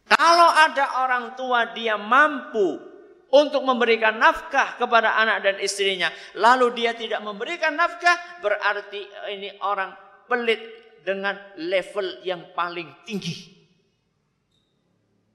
[0.07, 2.79] Kalau ada orang tua dia mampu
[3.27, 6.07] untuk memberikan nafkah kepada anak dan istrinya,
[6.39, 9.03] lalu dia tidak memberikan nafkah, berarti
[9.35, 9.91] ini orang
[10.31, 10.59] pelit
[11.03, 13.56] dengan level yang paling tinggi.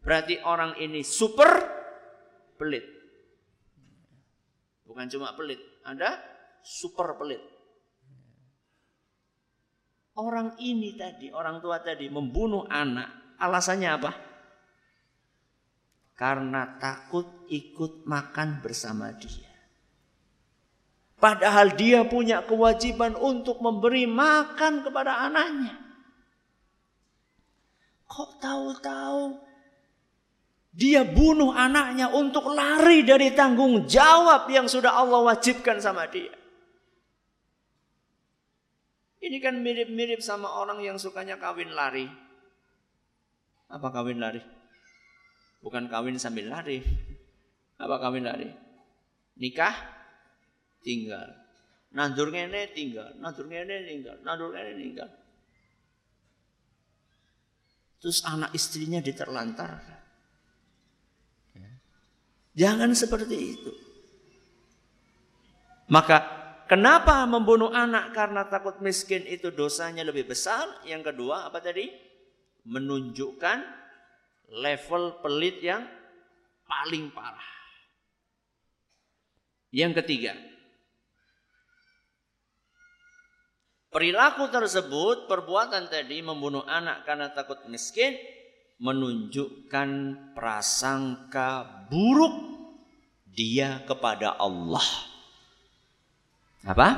[0.03, 1.51] Berarti orang ini super
[2.59, 2.83] pelit.
[4.83, 6.19] Bukan cuma pelit, ada
[6.61, 7.41] super pelit.
[10.13, 14.13] Orang ini tadi, orang tua tadi membunuh anak, alasannya apa?
[16.13, 19.49] Karena takut ikut makan bersama dia.
[21.17, 25.79] Padahal dia punya kewajiban untuk memberi makan kepada anaknya.
[28.11, 29.52] Kok tahu-tahu
[30.73, 36.33] dia bunuh anaknya untuk lari dari tanggung jawab yang sudah Allah wajibkan sama dia.
[39.23, 42.09] Ini kan mirip-mirip sama orang yang sukanya kawin lari.
[43.69, 44.43] Apa kawin lari?
[45.63, 46.83] Bukan kawin sambil lari.
[47.79, 48.51] Apa kawin lari?
[49.39, 49.77] Nikah
[50.83, 51.39] tinggal.
[51.93, 55.11] Nandur ngene tinggal, nandur ngene tinggal, nandur ngene tinggal.
[58.03, 60.02] Terus anak istrinya diterlantarkan.
[62.53, 63.73] Jangan seperti itu.
[65.89, 66.25] Maka
[66.69, 70.69] kenapa membunuh anak karena takut miskin itu dosanya lebih besar?
[70.85, 71.89] Yang kedua apa tadi?
[72.69, 73.59] Menunjukkan
[74.53, 75.85] level pelit yang
[76.69, 77.51] paling parah.
[79.73, 80.37] Yang ketiga,
[83.93, 88.17] Perilaku tersebut, perbuatan tadi membunuh anak karena takut miskin
[88.83, 89.89] menunjukkan
[90.35, 92.35] prasangka buruk
[93.31, 94.83] dia kepada Allah.
[96.67, 96.89] Apa?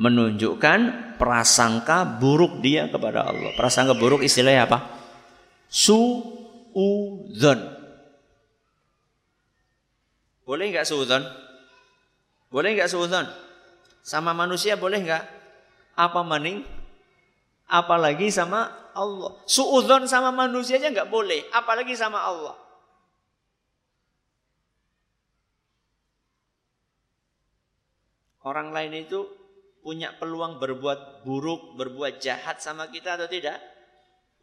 [0.00, 3.52] Menunjukkan prasangka buruk dia kepada Allah.
[3.54, 4.78] Prasangka buruk istilahnya apa?
[5.68, 7.60] Suudzon.
[10.48, 11.22] Boleh nggak suudzon?
[12.48, 13.28] Boleh nggak suudzon?
[14.00, 15.44] Sama manusia boleh nggak?
[15.94, 16.66] apa maning
[17.68, 19.34] apalagi sama Allah.
[19.44, 22.56] Suudzon sama manusia aja nggak boleh, apalagi sama Allah.
[28.44, 29.24] Orang lain itu
[29.80, 33.56] punya peluang berbuat buruk, berbuat jahat sama kita atau tidak?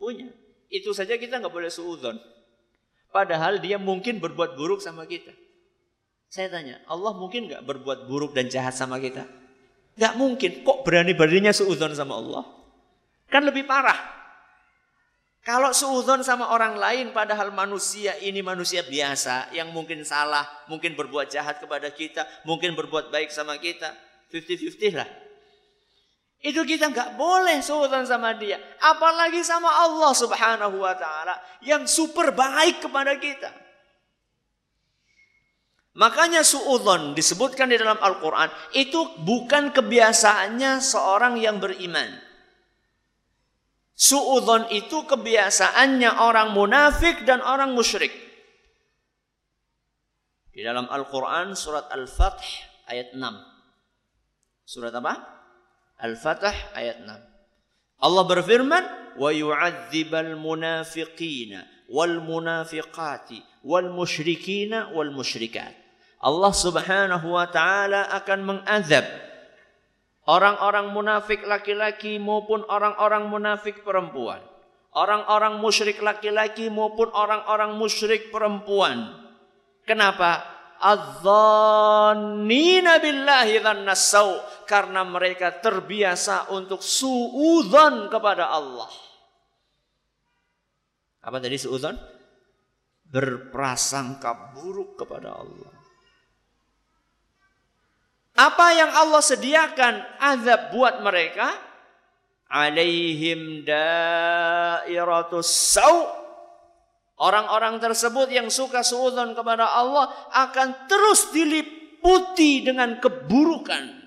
[0.02, 0.26] Punya.
[0.74, 2.18] Itu saja kita nggak boleh suudzon.
[3.14, 5.30] Padahal dia mungkin berbuat buruk sama kita.
[6.32, 9.28] Saya tanya, Allah mungkin nggak berbuat buruk dan jahat sama kita?
[10.00, 10.64] Gak mungkin.
[10.64, 12.61] Kok berani-beraninya suudon sama Allah?
[13.32, 14.20] Kan lebih parah.
[15.42, 21.34] Kalau suudon sama orang lain padahal manusia ini manusia biasa yang mungkin salah, mungkin berbuat
[21.34, 23.90] jahat kepada kita, mungkin berbuat baik sama kita.
[24.30, 25.10] 50-50 lah.
[26.42, 28.62] Itu kita nggak boleh suudon sama dia.
[28.86, 33.50] Apalagi sama Allah subhanahu wa ta'ala yang super baik kepada kita.
[35.92, 42.31] Makanya su'udhon disebutkan di dalam Al-Quran itu bukan kebiasaannya seorang yang beriman.
[44.01, 48.13] Su'udhon itu kebiasaannya orang munafik dan orang musyrik.
[50.53, 52.45] Di dalam Al-Quran surat Al-Fath
[52.89, 53.21] ayat 6.
[54.69, 55.15] Surat apa?
[55.97, 58.05] Al-Fatah ayat 6.
[58.05, 58.85] Allah berfirman,
[59.17, 61.53] وَيُعَذِّبَ الْمُنَافِقِينَ
[61.89, 63.31] وَالْمُنَافِقَاتِ
[63.65, 65.77] وَالْمُشْرِكِينَ وَالْمُشْرِكَاتِ
[66.17, 69.05] Allah Subhanahu wa taala akan mengazab
[70.32, 74.40] orang-orang munafik laki-laki maupun orang-orang munafik perempuan.
[74.92, 79.12] Orang-orang musyrik laki-laki maupun orang-orang musyrik perempuan.
[79.88, 80.44] Kenapa?
[80.82, 81.78] Adzannina
[83.00, 88.90] billahi dhannasau karena mereka terbiasa untuk suudzon kepada Allah.
[91.22, 91.96] Apa tadi suudzon?
[93.08, 95.81] Berprasangka buruk kepada Allah.
[98.36, 101.52] Apa yang Allah sediakan azab buat mereka?
[102.52, 105.48] Alaihim dairatus.
[107.22, 114.02] Orang-orang tersebut yang suka suudzon kepada Allah akan terus diliputi dengan keburukan.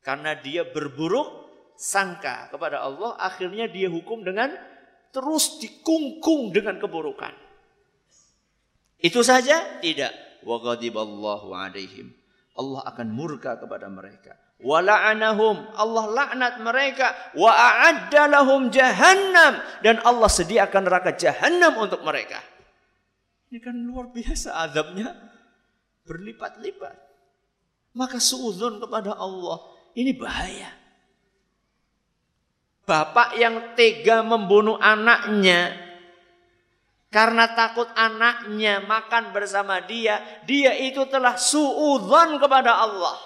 [0.00, 1.44] Karena dia berburuk
[1.76, 4.48] sangka kepada Allah, akhirnya dia hukum dengan
[5.12, 7.36] terus dikungkung dengan keburukan.
[8.96, 9.76] Itu saja?
[9.84, 10.40] Tidak.
[10.40, 12.15] Wa ghadiballahu alaihim
[12.56, 14.34] Allah akan murka kepada mereka.
[14.64, 17.12] Wala'anahum, Allah laknat mereka.
[17.36, 19.60] Wa a'adda lahum jahannam.
[19.84, 22.40] Dan Allah sediakan neraka jahannam untuk mereka.
[23.52, 25.12] Ini kan luar biasa azabnya.
[26.08, 26.96] Berlipat-lipat.
[27.92, 29.60] Maka suudun kepada Allah.
[29.92, 30.72] Ini bahaya.
[32.88, 35.85] Bapak yang tega membunuh anaknya
[37.06, 43.16] karena takut anaknya makan bersama dia, dia itu telah suudzon kepada Allah.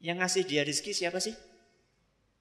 [0.00, 1.34] Yang ngasih dia rizki siapa sih?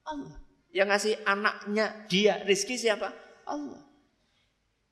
[0.08, 0.38] Allah.
[0.69, 3.10] Yang ngasih anaknya dia rizki siapa?
[3.49, 3.82] Allah.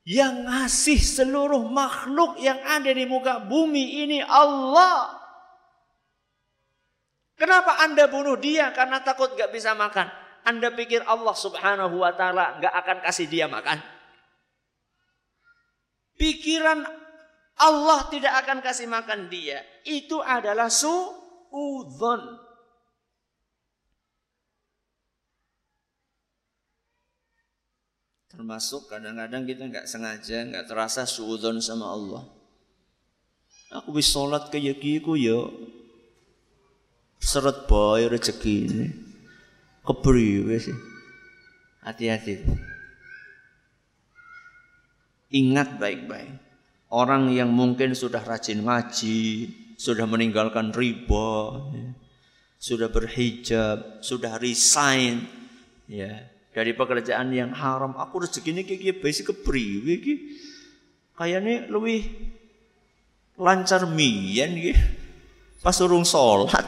[0.03, 5.15] Yang ngasih seluruh makhluk yang ada di muka bumi ini Allah.
[7.37, 8.73] Kenapa anda bunuh dia?
[8.73, 10.09] Karena takut gak bisa makan.
[10.47, 13.83] Anda pikir Allah subhanahu wa ta'ala nggak akan kasih dia makan?
[16.15, 16.87] Pikiran
[17.59, 19.59] Allah tidak akan kasih makan dia.
[19.83, 22.47] Itu adalah su'udhon.
[28.31, 32.23] Termasuk kadang-kadang kita nggak sengaja, nggak terasa suudon sama Allah.
[33.83, 35.43] Aku bisa sholat kayak gitu ya.
[37.19, 39.06] Seret boy rezeki ini
[39.87, 40.75] kepriwe sih?
[41.87, 42.43] Hati-hati.
[45.31, 46.43] Ingat baik-baik.
[46.91, 51.31] Orang yang mungkin sudah rajin ngaji, sudah meninggalkan riba,
[51.75, 51.87] ya,
[52.59, 55.27] sudah berhijab, sudah resign,
[55.87, 57.93] ya dari pekerjaan yang haram.
[58.01, 60.13] Aku rezeki ini kayak basic kepriwe ki.
[61.13, 62.01] Kayaknya lebih
[63.37, 64.81] lancar mian gitu.
[65.61, 66.65] Pas urung sholat.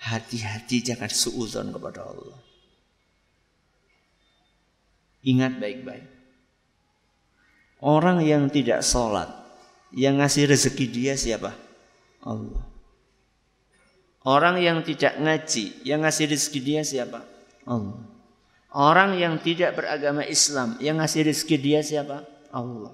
[0.00, 2.40] Hati-hati jangan suuzon kepada Allah.
[5.20, 6.06] Ingat baik-baik.
[7.84, 9.28] Orang yang tidak sholat,
[9.92, 11.52] yang ngasih rezeki dia siapa?
[12.24, 12.64] Allah.
[14.24, 17.24] Orang yang tidak ngaji, yang ngasih rezeki dia siapa?
[17.64, 18.04] Allah.
[18.70, 22.24] Orang yang tidak beragama Islam, yang ngasih rezeki dia siapa?
[22.52, 22.92] Allah.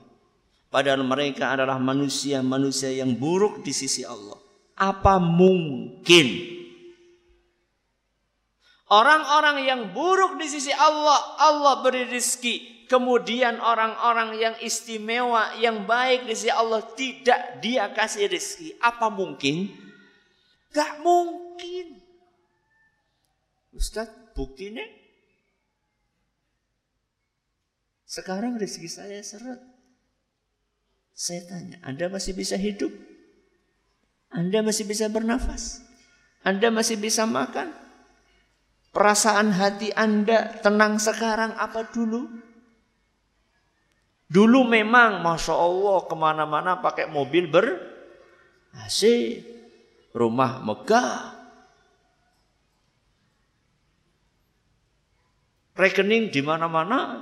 [0.70, 4.38] Padahal mereka adalah manusia-manusia yang buruk di sisi Allah.
[4.78, 6.55] Apa mungkin
[8.90, 12.86] orang-orang yang buruk di sisi Allah, Allah beri rezeki.
[12.86, 18.78] Kemudian orang-orang yang istimewa, yang baik di sisi Allah tidak dia kasih rezeki.
[18.78, 19.74] Apa mungkin?
[20.70, 21.98] Gak mungkin.
[23.74, 24.08] Ustaz,
[24.38, 24.86] buktinya
[28.06, 29.60] sekarang rezeki saya seret.
[31.16, 32.92] Saya tanya, Anda masih bisa hidup?
[34.30, 35.80] Anda masih bisa bernafas?
[36.44, 37.85] Anda masih bisa makan?
[38.96, 42.32] Perasaan hati Anda tenang sekarang apa dulu?
[44.24, 47.76] Dulu memang Masya Allah ke mana-mana pakai mobil ber
[48.72, 49.04] AC
[50.16, 51.36] rumah megah.
[55.76, 57.20] Rekening di mana-mana.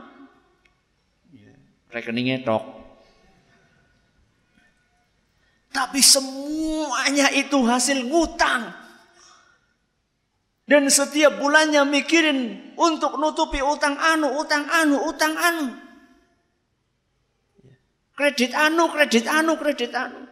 [1.35, 1.59] Ya,
[1.91, 2.63] rekeningnya tok.
[5.75, 8.84] Tapi semuanya itu hasil ngutang.
[10.65, 15.77] Dan setiap bulannya mikirin untuk nutupi utang anu, utang anu, utang anu.
[18.17, 20.25] Kredit anu, kredit anu, kredit anu.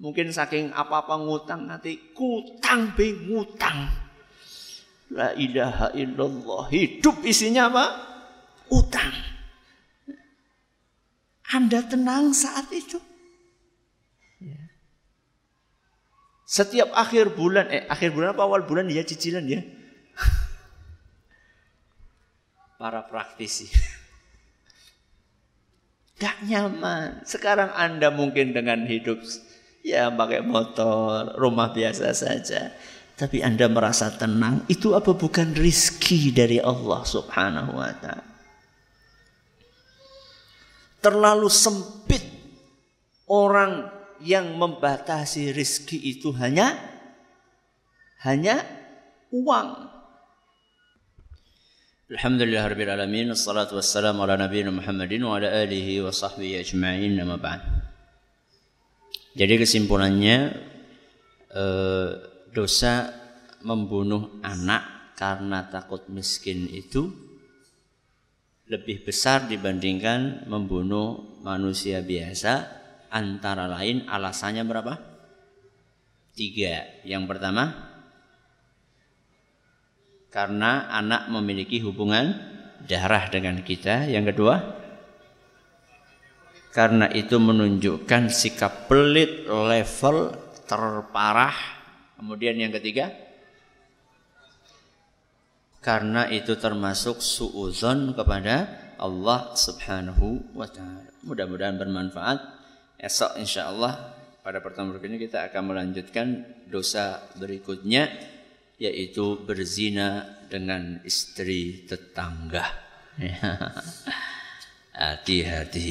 [0.00, 3.84] Mungkin saking apa-apa ngutang nanti kutang be ngutang.
[5.12, 6.72] La ilaha illallah.
[6.72, 7.84] Hidup isinya apa?
[8.72, 9.12] Utang.
[11.52, 12.96] Anda tenang saat itu.
[14.40, 14.56] Ya.
[16.50, 19.62] Setiap akhir bulan, eh akhir bulan apa awal bulan ya cicilan ya.
[22.82, 23.70] Para praktisi.
[26.18, 27.22] Gak nyaman.
[27.22, 29.22] Sekarang Anda mungkin dengan hidup
[29.80, 32.74] Ya pakai motor, rumah biasa saja.
[33.16, 38.28] Tapi Anda merasa tenang, itu apa bukan rizki dari Allah subhanahu wa ta'ala.
[41.00, 42.20] Terlalu sempit
[43.24, 46.76] orang yang membatasi rizki itu hanya
[48.20, 48.60] hanya
[49.32, 49.88] uang.
[52.10, 57.38] Alhamdulillah rabbil alamin wassalatu wassalamu ala nabiyina Muhammadin wa ala alihi wa sahbihi ajma'in nama
[57.38, 57.62] ba'd.
[59.38, 60.36] Jadi kesimpulannya
[61.54, 62.10] eh,
[62.50, 63.14] dosa
[63.62, 67.14] membunuh anak karena takut miskin itu
[68.66, 72.79] lebih besar dibandingkan membunuh manusia biasa
[73.10, 74.94] antara lain alasannya berapa?
[76.32, 76.86] Tiga.
[77.04, 77.64] Yang pertama
[80.30, 82.38] karena anak memiliki hubungan
[82.86, 84.06] darah dengan kita.
[84.06, 84.80] Yang kedua
[86.70, 90.30] karena itu menunjukkan sikap pelit level
[90.70, 91.82] terparah.
[92.14, 93.10] Kemudian yang ketiga,
[95.80, 98.68] karena itu termasuk suuzon kepada
[99.00, 101.10] Allah Subhanahu wa taala.
[101.24, 102.59] Mudah-mudahan bermanfaat.
[103.00, 104.12] Esok insya Allah
[104.44, 108.12] pada pertemuan berikutnya kita akan melanjutkan dosa berikutnya
[108.76, 112.64] yaitu berzina dengan istri tetangga.
[115.00, 115.90] Hati-hati.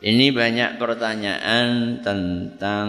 [0.00, 2.88] Ini banyak pertanyaan tentang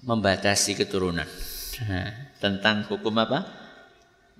[0.00, 1.28] membatasi keturunan.
[2.42, 3.44] tentang hukum apa?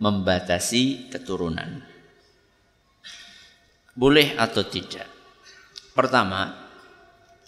[0.00, 1.95] Membatasi keturunan.
[3.96, 5.08] Boleh atau tidak?
[5.96, 6.52] Pertama,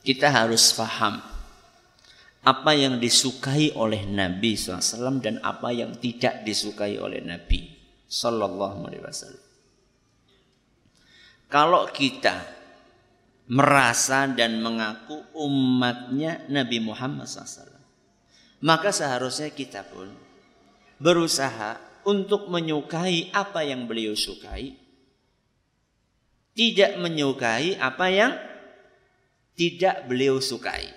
[0.00, 1.20] kita harus paham
[2.40, 7.76] apa yang disukai oleh Nabi SAW dan apa yang tidak disukai oleh Nabi
[8.08, 9.44] Wasallam.
[11.52, 12.40] Kalau kita
[13.52, 17.68] merasa dan mengaku umatnya Nabi Muhammad SAW,
[18.64, 20.08] maka seharusnya kita pun
[20.96, 21.76] berusaha
[22.08, 24.72] untuk menyukai apa yang beliau sukai,
[26.58, 28.34] tidak menyukai apa yang
[29.54, 30.90] tidak beliau sukai.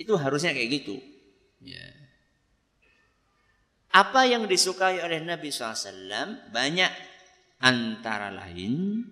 [0.00, 0.96] Itu harusnya kayak gitu.
[1.60, 1.92] Ya.
[3.92, 6.88] Apa yang disukai oleh Nabi SAW banyak
[7.60, 9.04] antara lain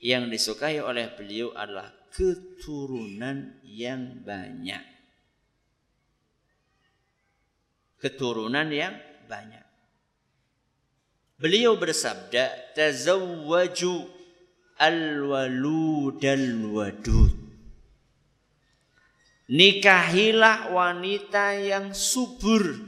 [0.00, 4.80] yang disukai oleh beliau adalah keturunan yang banyak.
[8.00, 8.96] Keturunan yang
[9.28, 9.64] banyak.
[11.36, 14.19] Beliau bersabda, "Tazawwaju
[14.80, 17.36] al-walud al-wadud."
[19.50, 22.78] Nikahilah wanita yang subur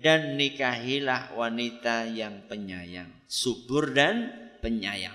[0.00, 3.06] dan nikahilah wanita yang penyayang.
[3.30, 5.14] Subur dan penyayang.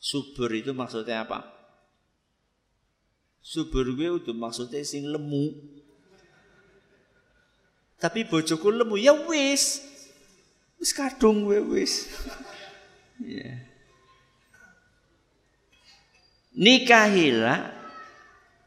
[0.00, 1.46] Subur itu maksudnya apa?
[3.44, 5.54] Subur gue udah maksudnya sing lemu.
[8.02, 9.84] Tapi bojoku lemu ya wis.
[10.82, 12.10] Wis kadung gue wis.
[13.20, 13.56] Yeah.
[16.56, 17.68] Nikahilah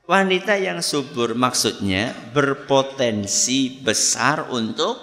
[0.05, 5.01] wanita yang subur maksudnya berpotensi besar untuk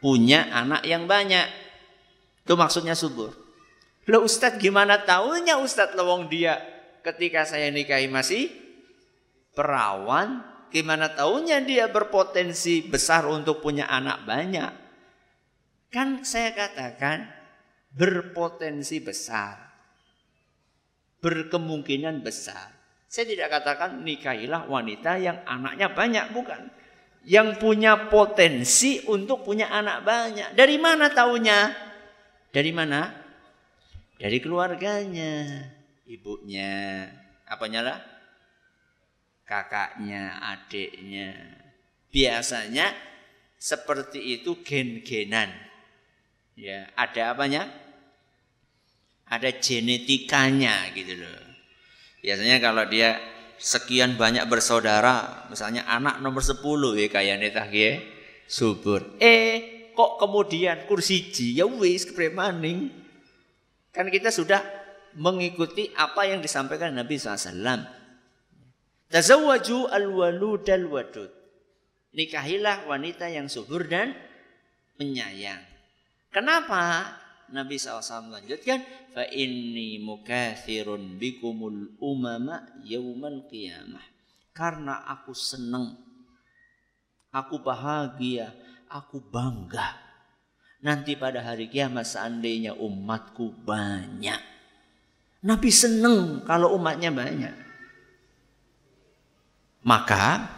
[0.00, 1.44] punya anak yang banyak.
[2.44, 3.32] Itu maksudnya subur.
[4.08, 6.60] Lo Ustadz gimana tahunya Ustadz lewong dia
[7.04, 8.52] ketika saya nikahi masih
[9.52, 10.44] perawan.
[10.72, 14.72] Gimana tahunya dia berpotensi besar untuk punya anak banyak.
[15.92, 17.43] Kan saya katakan
[17.94, 19.56] berpotensi besar.
[21.22, 22.74] Berkemungkinan besar.
[23.08, 26.68] Saya tidak katakan nikahilah wanita yang anaknya banyak, bukan.
[27.24, 30.52] Yang punya potensi untuk punya anak banyak.
[30.52, 31.72] Dari mana taunya?
[32.52, 33.08] Dari mana?
[34.20, 35.64] Dari keluarganya,
[36.04, 37.08] ibunya,
[37.48, 37.96] apa nyala?
[39.48, 41.32] Kakaknya, adiknya.
[42.12, 42.92] Biasanya
[43.56, 45.50] seperti itu gen-genan.
[46.54, 47.83] Ya, ada apanya?
[49.34, 51.42] Ada genetikanya gitu loh.
[52.22, 53.18] Biasanya kalau dia
[53.58, 56.62] sekian banyak bersaudara, misalnya anak nomor 10
[56.94, 57.98] ya kayak netah ya,
[58.46, 59.18] subur.
[59.18, 62.94] Eh, kok kemudian kursi ji ya wis kepremaning.
[63.90, 64.62] Kan kita sudah
[65.14, 67.86] mengikuti apa yang disampaikan Nabi SAW.
[69.10, 71.30] Tazawwaju al-walud al-wadud.
[72.14, 74.14] Nikahilah wanita yang subur dan
[74.98, 75.62] menyayang.
[76.30, 77.14] Kenapa?
[77.50, 78.80] Nabi SAW melanjutkan,
[79.12, 84.04] fa inni mukathirun bikumul umama yaumal qiyamah.
[84.54, 85.98] Karena aku senang,
[87.34, 88.54] aku bahagia,
[88.86, 89.98] aku bangga.
[90.84, 94.38] Nanti pada hari kiamat seandainya umatku banyak.
[95.44, 97.52] Nabi senang kalau umatnya banyak.
[99.84, 100.53] Maka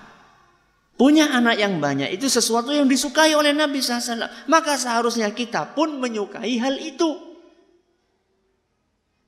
[0.96, 4.48] Punya anak yang banyak itu sesuatu yang disukai oleh Nabi SAW.
[4.48, 7.36] Maka seharusnya kita pun menyukai hal itu.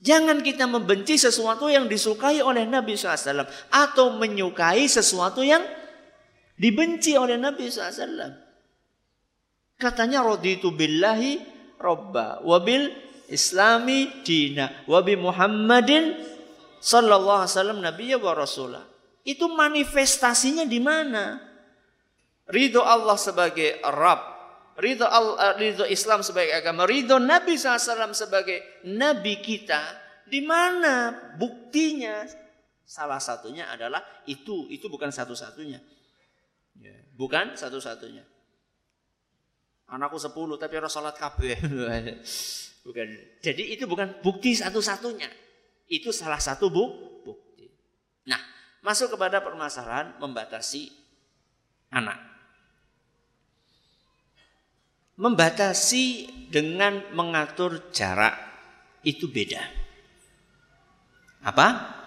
[0.00, 3.44] Jangan kita membenci sesuatu yang disukai oleh Nabi SAW.
[3.68, 5.60] Atau menyukai sesuatu yang
[6.56, 8.32] dibenci oleh Nabi SAW.
[9.76, 11.44] Katanya raditu billahi
[11.76, 12.40] robba.
[12.48, 12.88] Wabil
[13.28, 14.72] islami dina.
[14.88, 16.16] Wabi muhammadin
[16.80, 18.88] sallallahu alaihi wasallam nabiyya wa rasulah.
[19.20, 21.47] Itu manifestasinya di mana?
[22.48, 24.20] Ridho Allah sebagai Rabb,
[24.80, 29.80] ridho, Allah, eh, ridho Islam sebagai agama, ridho Nabi SAW sebagai Nabi kita,
[30.24, 32.24] di mana buktinya?
[32.88, 35.76] Salah satunya adalah itu, itu bukan satu-satunya.
[36.80, 38.24] Ya, bukan satu-satunya.
[39.92, 41.56] Anakku sepuluh tapi harus sholat kabeh.
[42.88, 43.06] bukan.
[43.44, 45.28] Jadi itu bukan bukti satu-satunya.
[45.88, 47.68] Itu salah satu bukti.
[48.24, 48.40] Nah,
[48.80, 50.88] masuk kepada permasalahan membatasi
[51.92, 52.27] anak
[55.18, 58.38] membatasi dengan mengatur jarak
[59.02, 59.60] itu beda.
[61.42, 61.98] Apa?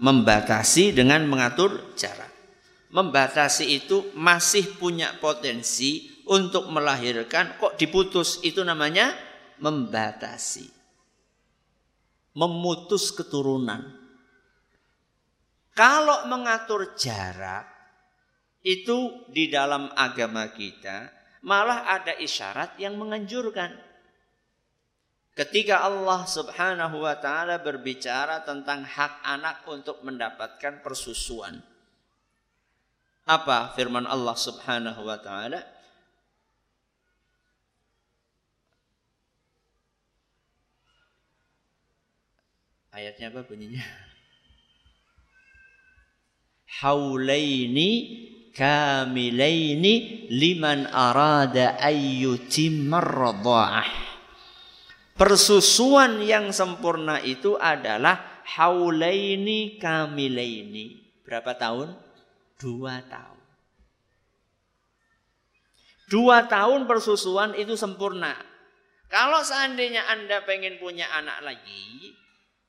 [0.00, 2.32] Membatasi dengan mengatur jarak.
[2.92, 9.12] Membatasi itu masih punya potensi untuk melahirkan kok diputus itu namanya
[9.60, 10.72] membatasi.
[12.36, 13.84] Memutus keturunan.
[15.76, 17.68] Kalau mengatur jarak
[18.64, 21.15] itu di dalam agama kita
[21.46, 23.78] malah ada isyarat yang menganjurkan.
[25.38, 31.62] Ketika Allah Subhanahu wa taala berbicara tentang hak anak untuk mendapatkan persusuan.
[33.26, 35.62] Apa firman Allah Subhanahu wa taala?
[42.90, 43.84] Ayatnya apa bunyinya?
[46.80, 47.90] Haulaini
[48.56, 53.04] kamilaini liman arada ayyutimmar.
[55.16, 61.04] Persusuan yang sempurna itu adalah haulaini kamilaini.
[61.24, 61.92] Berapa tahun?
[62.56, 63.40] Dua tahun.
[66.06, 68.36] Dua tahun persusuan itu sempurna.
[69.10, 72.14] Kalau seandainya Anda pengen punya anak lagi,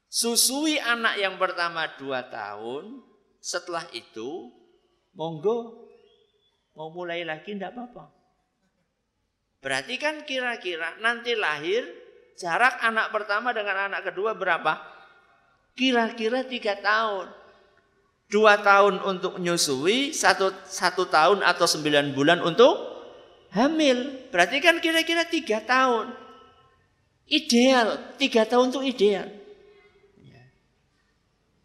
[0.10, 3.02] susui anak yang pertama dua tahun,
[3.38, 4.57] setelah itu
[5.18, 5.90] Monggo
[6.78, 8.14] mau mulai lagi tidak apa-apa.
[9.66, 11.82] Berarti kan kira-kira nanti lahir
[12.38, 14.78] jarak anak pertama dengan anak kedua berapa?
[15.74, 17.34] Kira-kira tiga tahun.
[18.28, 22.76] Dua tahun untuk menyusui, satu, satu tahun atau sembilan bulan untuk
[23.56, 24.30] hamil.
[24.30, 26.14] Berarti kan kira-kira tiga tahun.
[27.28, 29.28] Ideal, tiga tahun itu ideal.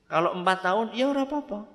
[0.06, 1.71] Kalau empat tahun, ya ora apa-apa.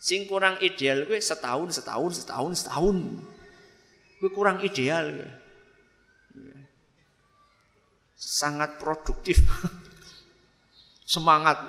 [0.00, 3.20] Sing kurang ideal gue setahun, setahun, setahun, setahun.
[4.16, 5.12] Gue kurang ideal.
[6.32, 6.56] Gue.
[8.16, 9.44] Sangat produktif.
[11.04, 11.60] Semangat.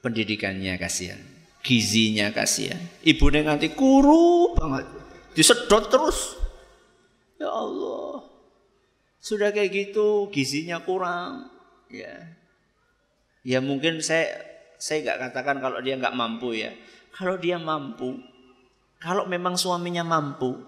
[0.00, 1.20] Pendidikannya kasihan.
[1.60, 2.80] Gizinya kasihan.
[3.04, 4.88] Ibunya nanti kuru banget.
[5.36, 6.40] Disedot terus.
[7.36, 8.24] Ya Allah.
[9.20, 11.52] Sudah kayak gitu, gizinya kurang.
[11.92, 12.40] Ya.
[13.44, 14.51] Ya mungkin saya
[14.82, 16.74] saya nggak katakan kalau dia nggak mampu ya.
[17.14, 18.18] Kalau dia mampu,
[18.98, 20.58] kalau memang suaminya mampu,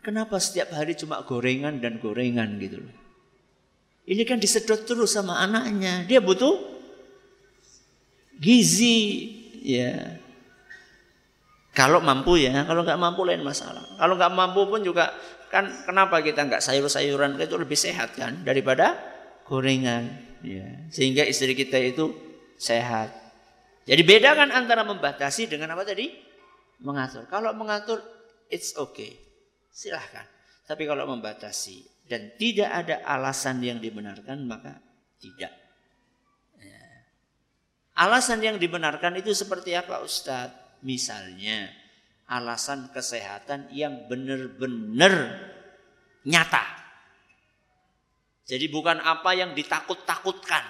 [0.00, 2.96] kenapa setiap hari cuma gorengan dan gorengan gitu loh.
[4.08, 6.08] Ini kan disedot terus sama anaknya.
[6.08, 6.56] Dia butuh
[8.40, 9.28] gizi,
[9.60, 10.16] ya.
[11.76, 13.84] Kalau mampu ya, kalau nggak mampu lain masalah.
[14.00, 15.12] Kalau nggak mampu pun juga
[15.52, 18.96] kan kenapa kita nggak sayur-sayuran itu lebih sehat kan daripada
[19.44, 20.08] gorengan
[20.40, 20.88] ya.
[20.88, 22.16] Sehingga istri kita itu
[22.56, 23.25] sehat.
[23.86, 26.10] Jadi bedakan antara membatasi dengan apa tadi?
[26.82, 27.30] Mengatur.
[27.30, 28.02] Kalau mengatur
[28.50, 29.14] it's okay.
[29.70, 30.26] Silahkan.
[30.66, 34.82] Tapi kalau membatasi dan tidak ada alasan yang dibenarkan maka
[35.22, 35.54] tidak.
[36.58, 36.86] Ya.
[37.94, 40.82] Alasan yang dibenarkan itu seperti apa Ustadz?
[40.82, 41.70] Misalnya
[42.26, 45.14] alasan kesehatan yang benar-benar
[46.26, 46.64] nyata.
[48.46, 50.62] Jadi bukan apa yang ditakut-takutkan.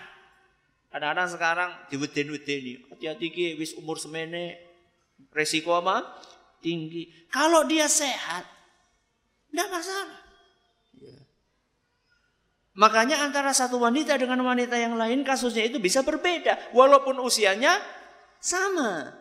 [0.91, 2.89] Kadang-kadang sekarang diweden-wedeni.
[2.89, 4.57] Hati-hati ki wis umur semene
[5.35, 6.03] resiko apa?
[6.63, 7.29] Tinggi.
[7.29, 8.49] Kalau dia sehat,
[9.53, 10.19] tidak masalah.
[10.99, 11.17] Ya.
[12.77, 16.73] Makanya antara satu wanita dengan wanita yang lain kasusnya itu bisa berbeda.
[16.77, 17.77] Walaupun usianya
[18.41, 19.17] sama.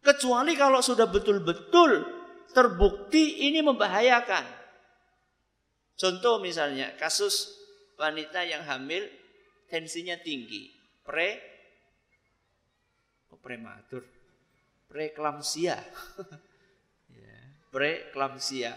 [0.00, 2.06] Kecuali kalau sudah betul-betul
[2.52, 4.44] terbukti ini membahayakan.
[5.98, 7.58] Contoh misalnya kasus
[7.98, 9.02] wanita yang hamil
[9.68, 10.72] tensinya tinggi,
[11.04, 11.38] pre
[13.30, 14.02] oh, prematur,
[14.88, 15.78] preeklamsia.
[17.08, 17.40] Ya,
[17.72, 18.76] preeklamsia.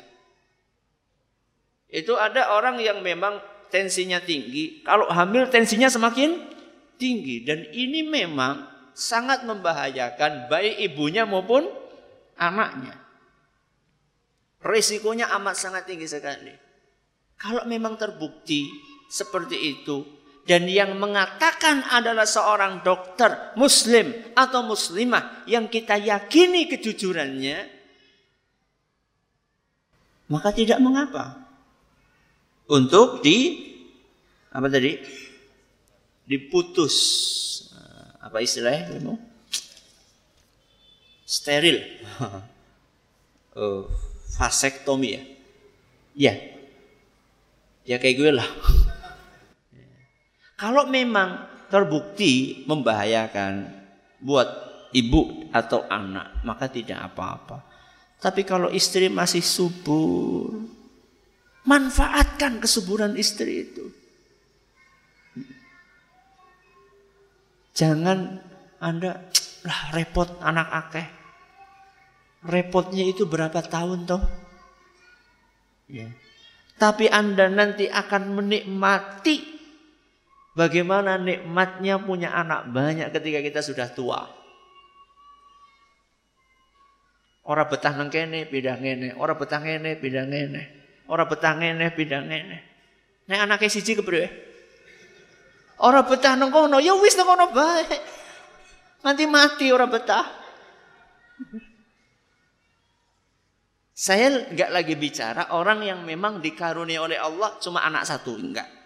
[1.92, 6.40] Itu ada orang yang memang tensinya tinggi, kalau hamil tensinya semakin
[6.96, 11.68] tinggi dan ini memang sangat membahayakan baik ibunya maupun
[12.40, 12.96] anaknya.
[14.62, 16.54] Risikonya amat sangat tinggi sekali.
[17.36, 18.70] Kalau memang terbukti
[19.10, 27.70] seperti itu dan yang mengatakan adalah seorang dokter muslim atau muslimah yang kita yakini kejujurannya
[30.32, 31.38] maka tidak mengapa
[32.72, 33.70] untuk di
[34.52, 34.98] apa tadi
[36.26, 36.96] diputus
[38.22, 39.18] apa istilahnya kamu?
[41.26, 41.82] Steril.
[43.60, 43.84] uh,
[45.04, 45.22] ya.
[46.14, 46.34] Ya.
[47.82, 48.46] Ya kayak gue lah.
[50.62, 53.66] Kalau memang terbukti membahayakan
[54.22, 54.46] buat
[54.94, 57.66] ibu atau anak, maka tidak apa-apa.
[58.22, 60.54] Tapi kalau istri masih subur,
[61.66, 63.90] manfaatkan kesuburan istri itu.
[67.74, 68.38] Jangan
[68.78, 69.18] Anda
[69.66, 71.08] lah repot anak akeh.
[72.46, 74.22] Repotnya itu berapa tahun toh?
[75.90, 76.14] Ya.
[76.78, 79.61] Tapi Anda nanti akan menikmati
[80.56, 84.22] bagaimana nikmatnya punya anak banyak ketika kita sudah tua.
[87.42, 90.64] Orang betah nang kene pindah ngene, orang betah ngene pindah ngene,
[91.10, 92.58] orang betah ngene pindah ngene.
[93.28, 94.30] Nek anake siji kepriye?
[95.82, 97.98] Orang betah nang kono, ya wis nang kono bae.
[99.02, 100.26] Nanti mati orang betah.
[103.98, 108.81] Saya nggak lagi bicara orang yang memang dikaruniai oleh Allah cuma anak satu, enggak.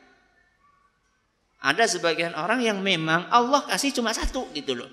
[1.65, 4.89] Ada sebagian orang yang memang Allah kasih cuma satu gitu loh.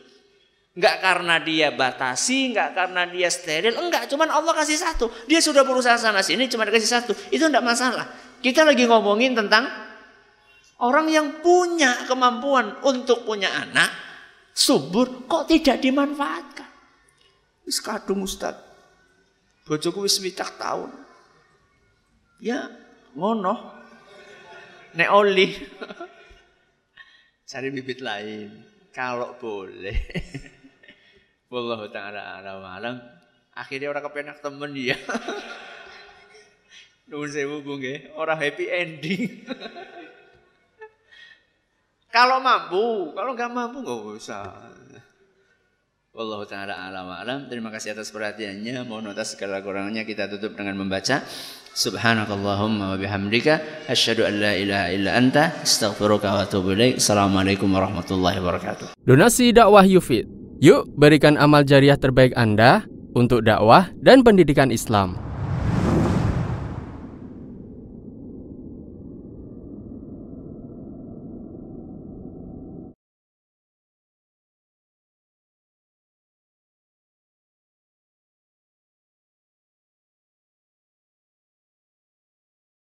[0.73, 5.13] Enggak karena dia batasi, enggak karena dia steril, enggak, cuman Allah kasih satu.
[5.29, 7.13] Dia sudah berusaha sana sini cuma dikasih satu.
[7.29, 8.09] Itu enggak masalah.
[8.41, 9.69] Kita lagi ngomongin tentang
[10.83, 13.87] Orang yang punya kemampuan untuk punya anak
[14.51, 16.67] subur kok tidak dimanfaatkan.
[17.63, 18.59] Wis kadung Ustaz.
[19.63, 20.91] Bojoku wis witak tahun.
[22.43, 22.67] Ya,
[23.15, 23.79] ngono.
[24.99, 25.55] Nek oli.
[27.53, 28.49] Cari bibit lain
[28.97, 29.97] kalau boleh.
[31.53, 32.97] Wallahu taala alam
[33.53, 34.97] Akhirnya orang kepenak temen dia.
[37.13, 39.29] Nuwun sewu Bu nggih, ora happy ending.
[42.13, 44.45] Kalau mampu, kalau nggak mampu nggak usah.
[46.13, 47.49] Wallahu taala alam alam.
[47.49, 48.85] Terima kasih atas perhatiannya.
[48.85, 51.25] Mohon atas segala kurangnya kita tutup dengan membaca
[51.73, 57.01] Subhanakallahumma wa bihamdika asyhadu an la ilaha illa anta astaghfiruka wa atubu ilaik.
[57.01, 58.93] Assalamualaikum warahmatullahi wabarakatuh.
[59.09, 60.29] Donasi dakwah Yufid.
[60.61, 62.85] Yuk berikan amal jariah terbaik Anda
[63.17, 65.17] untuk dakwah dan pendidikan Islam.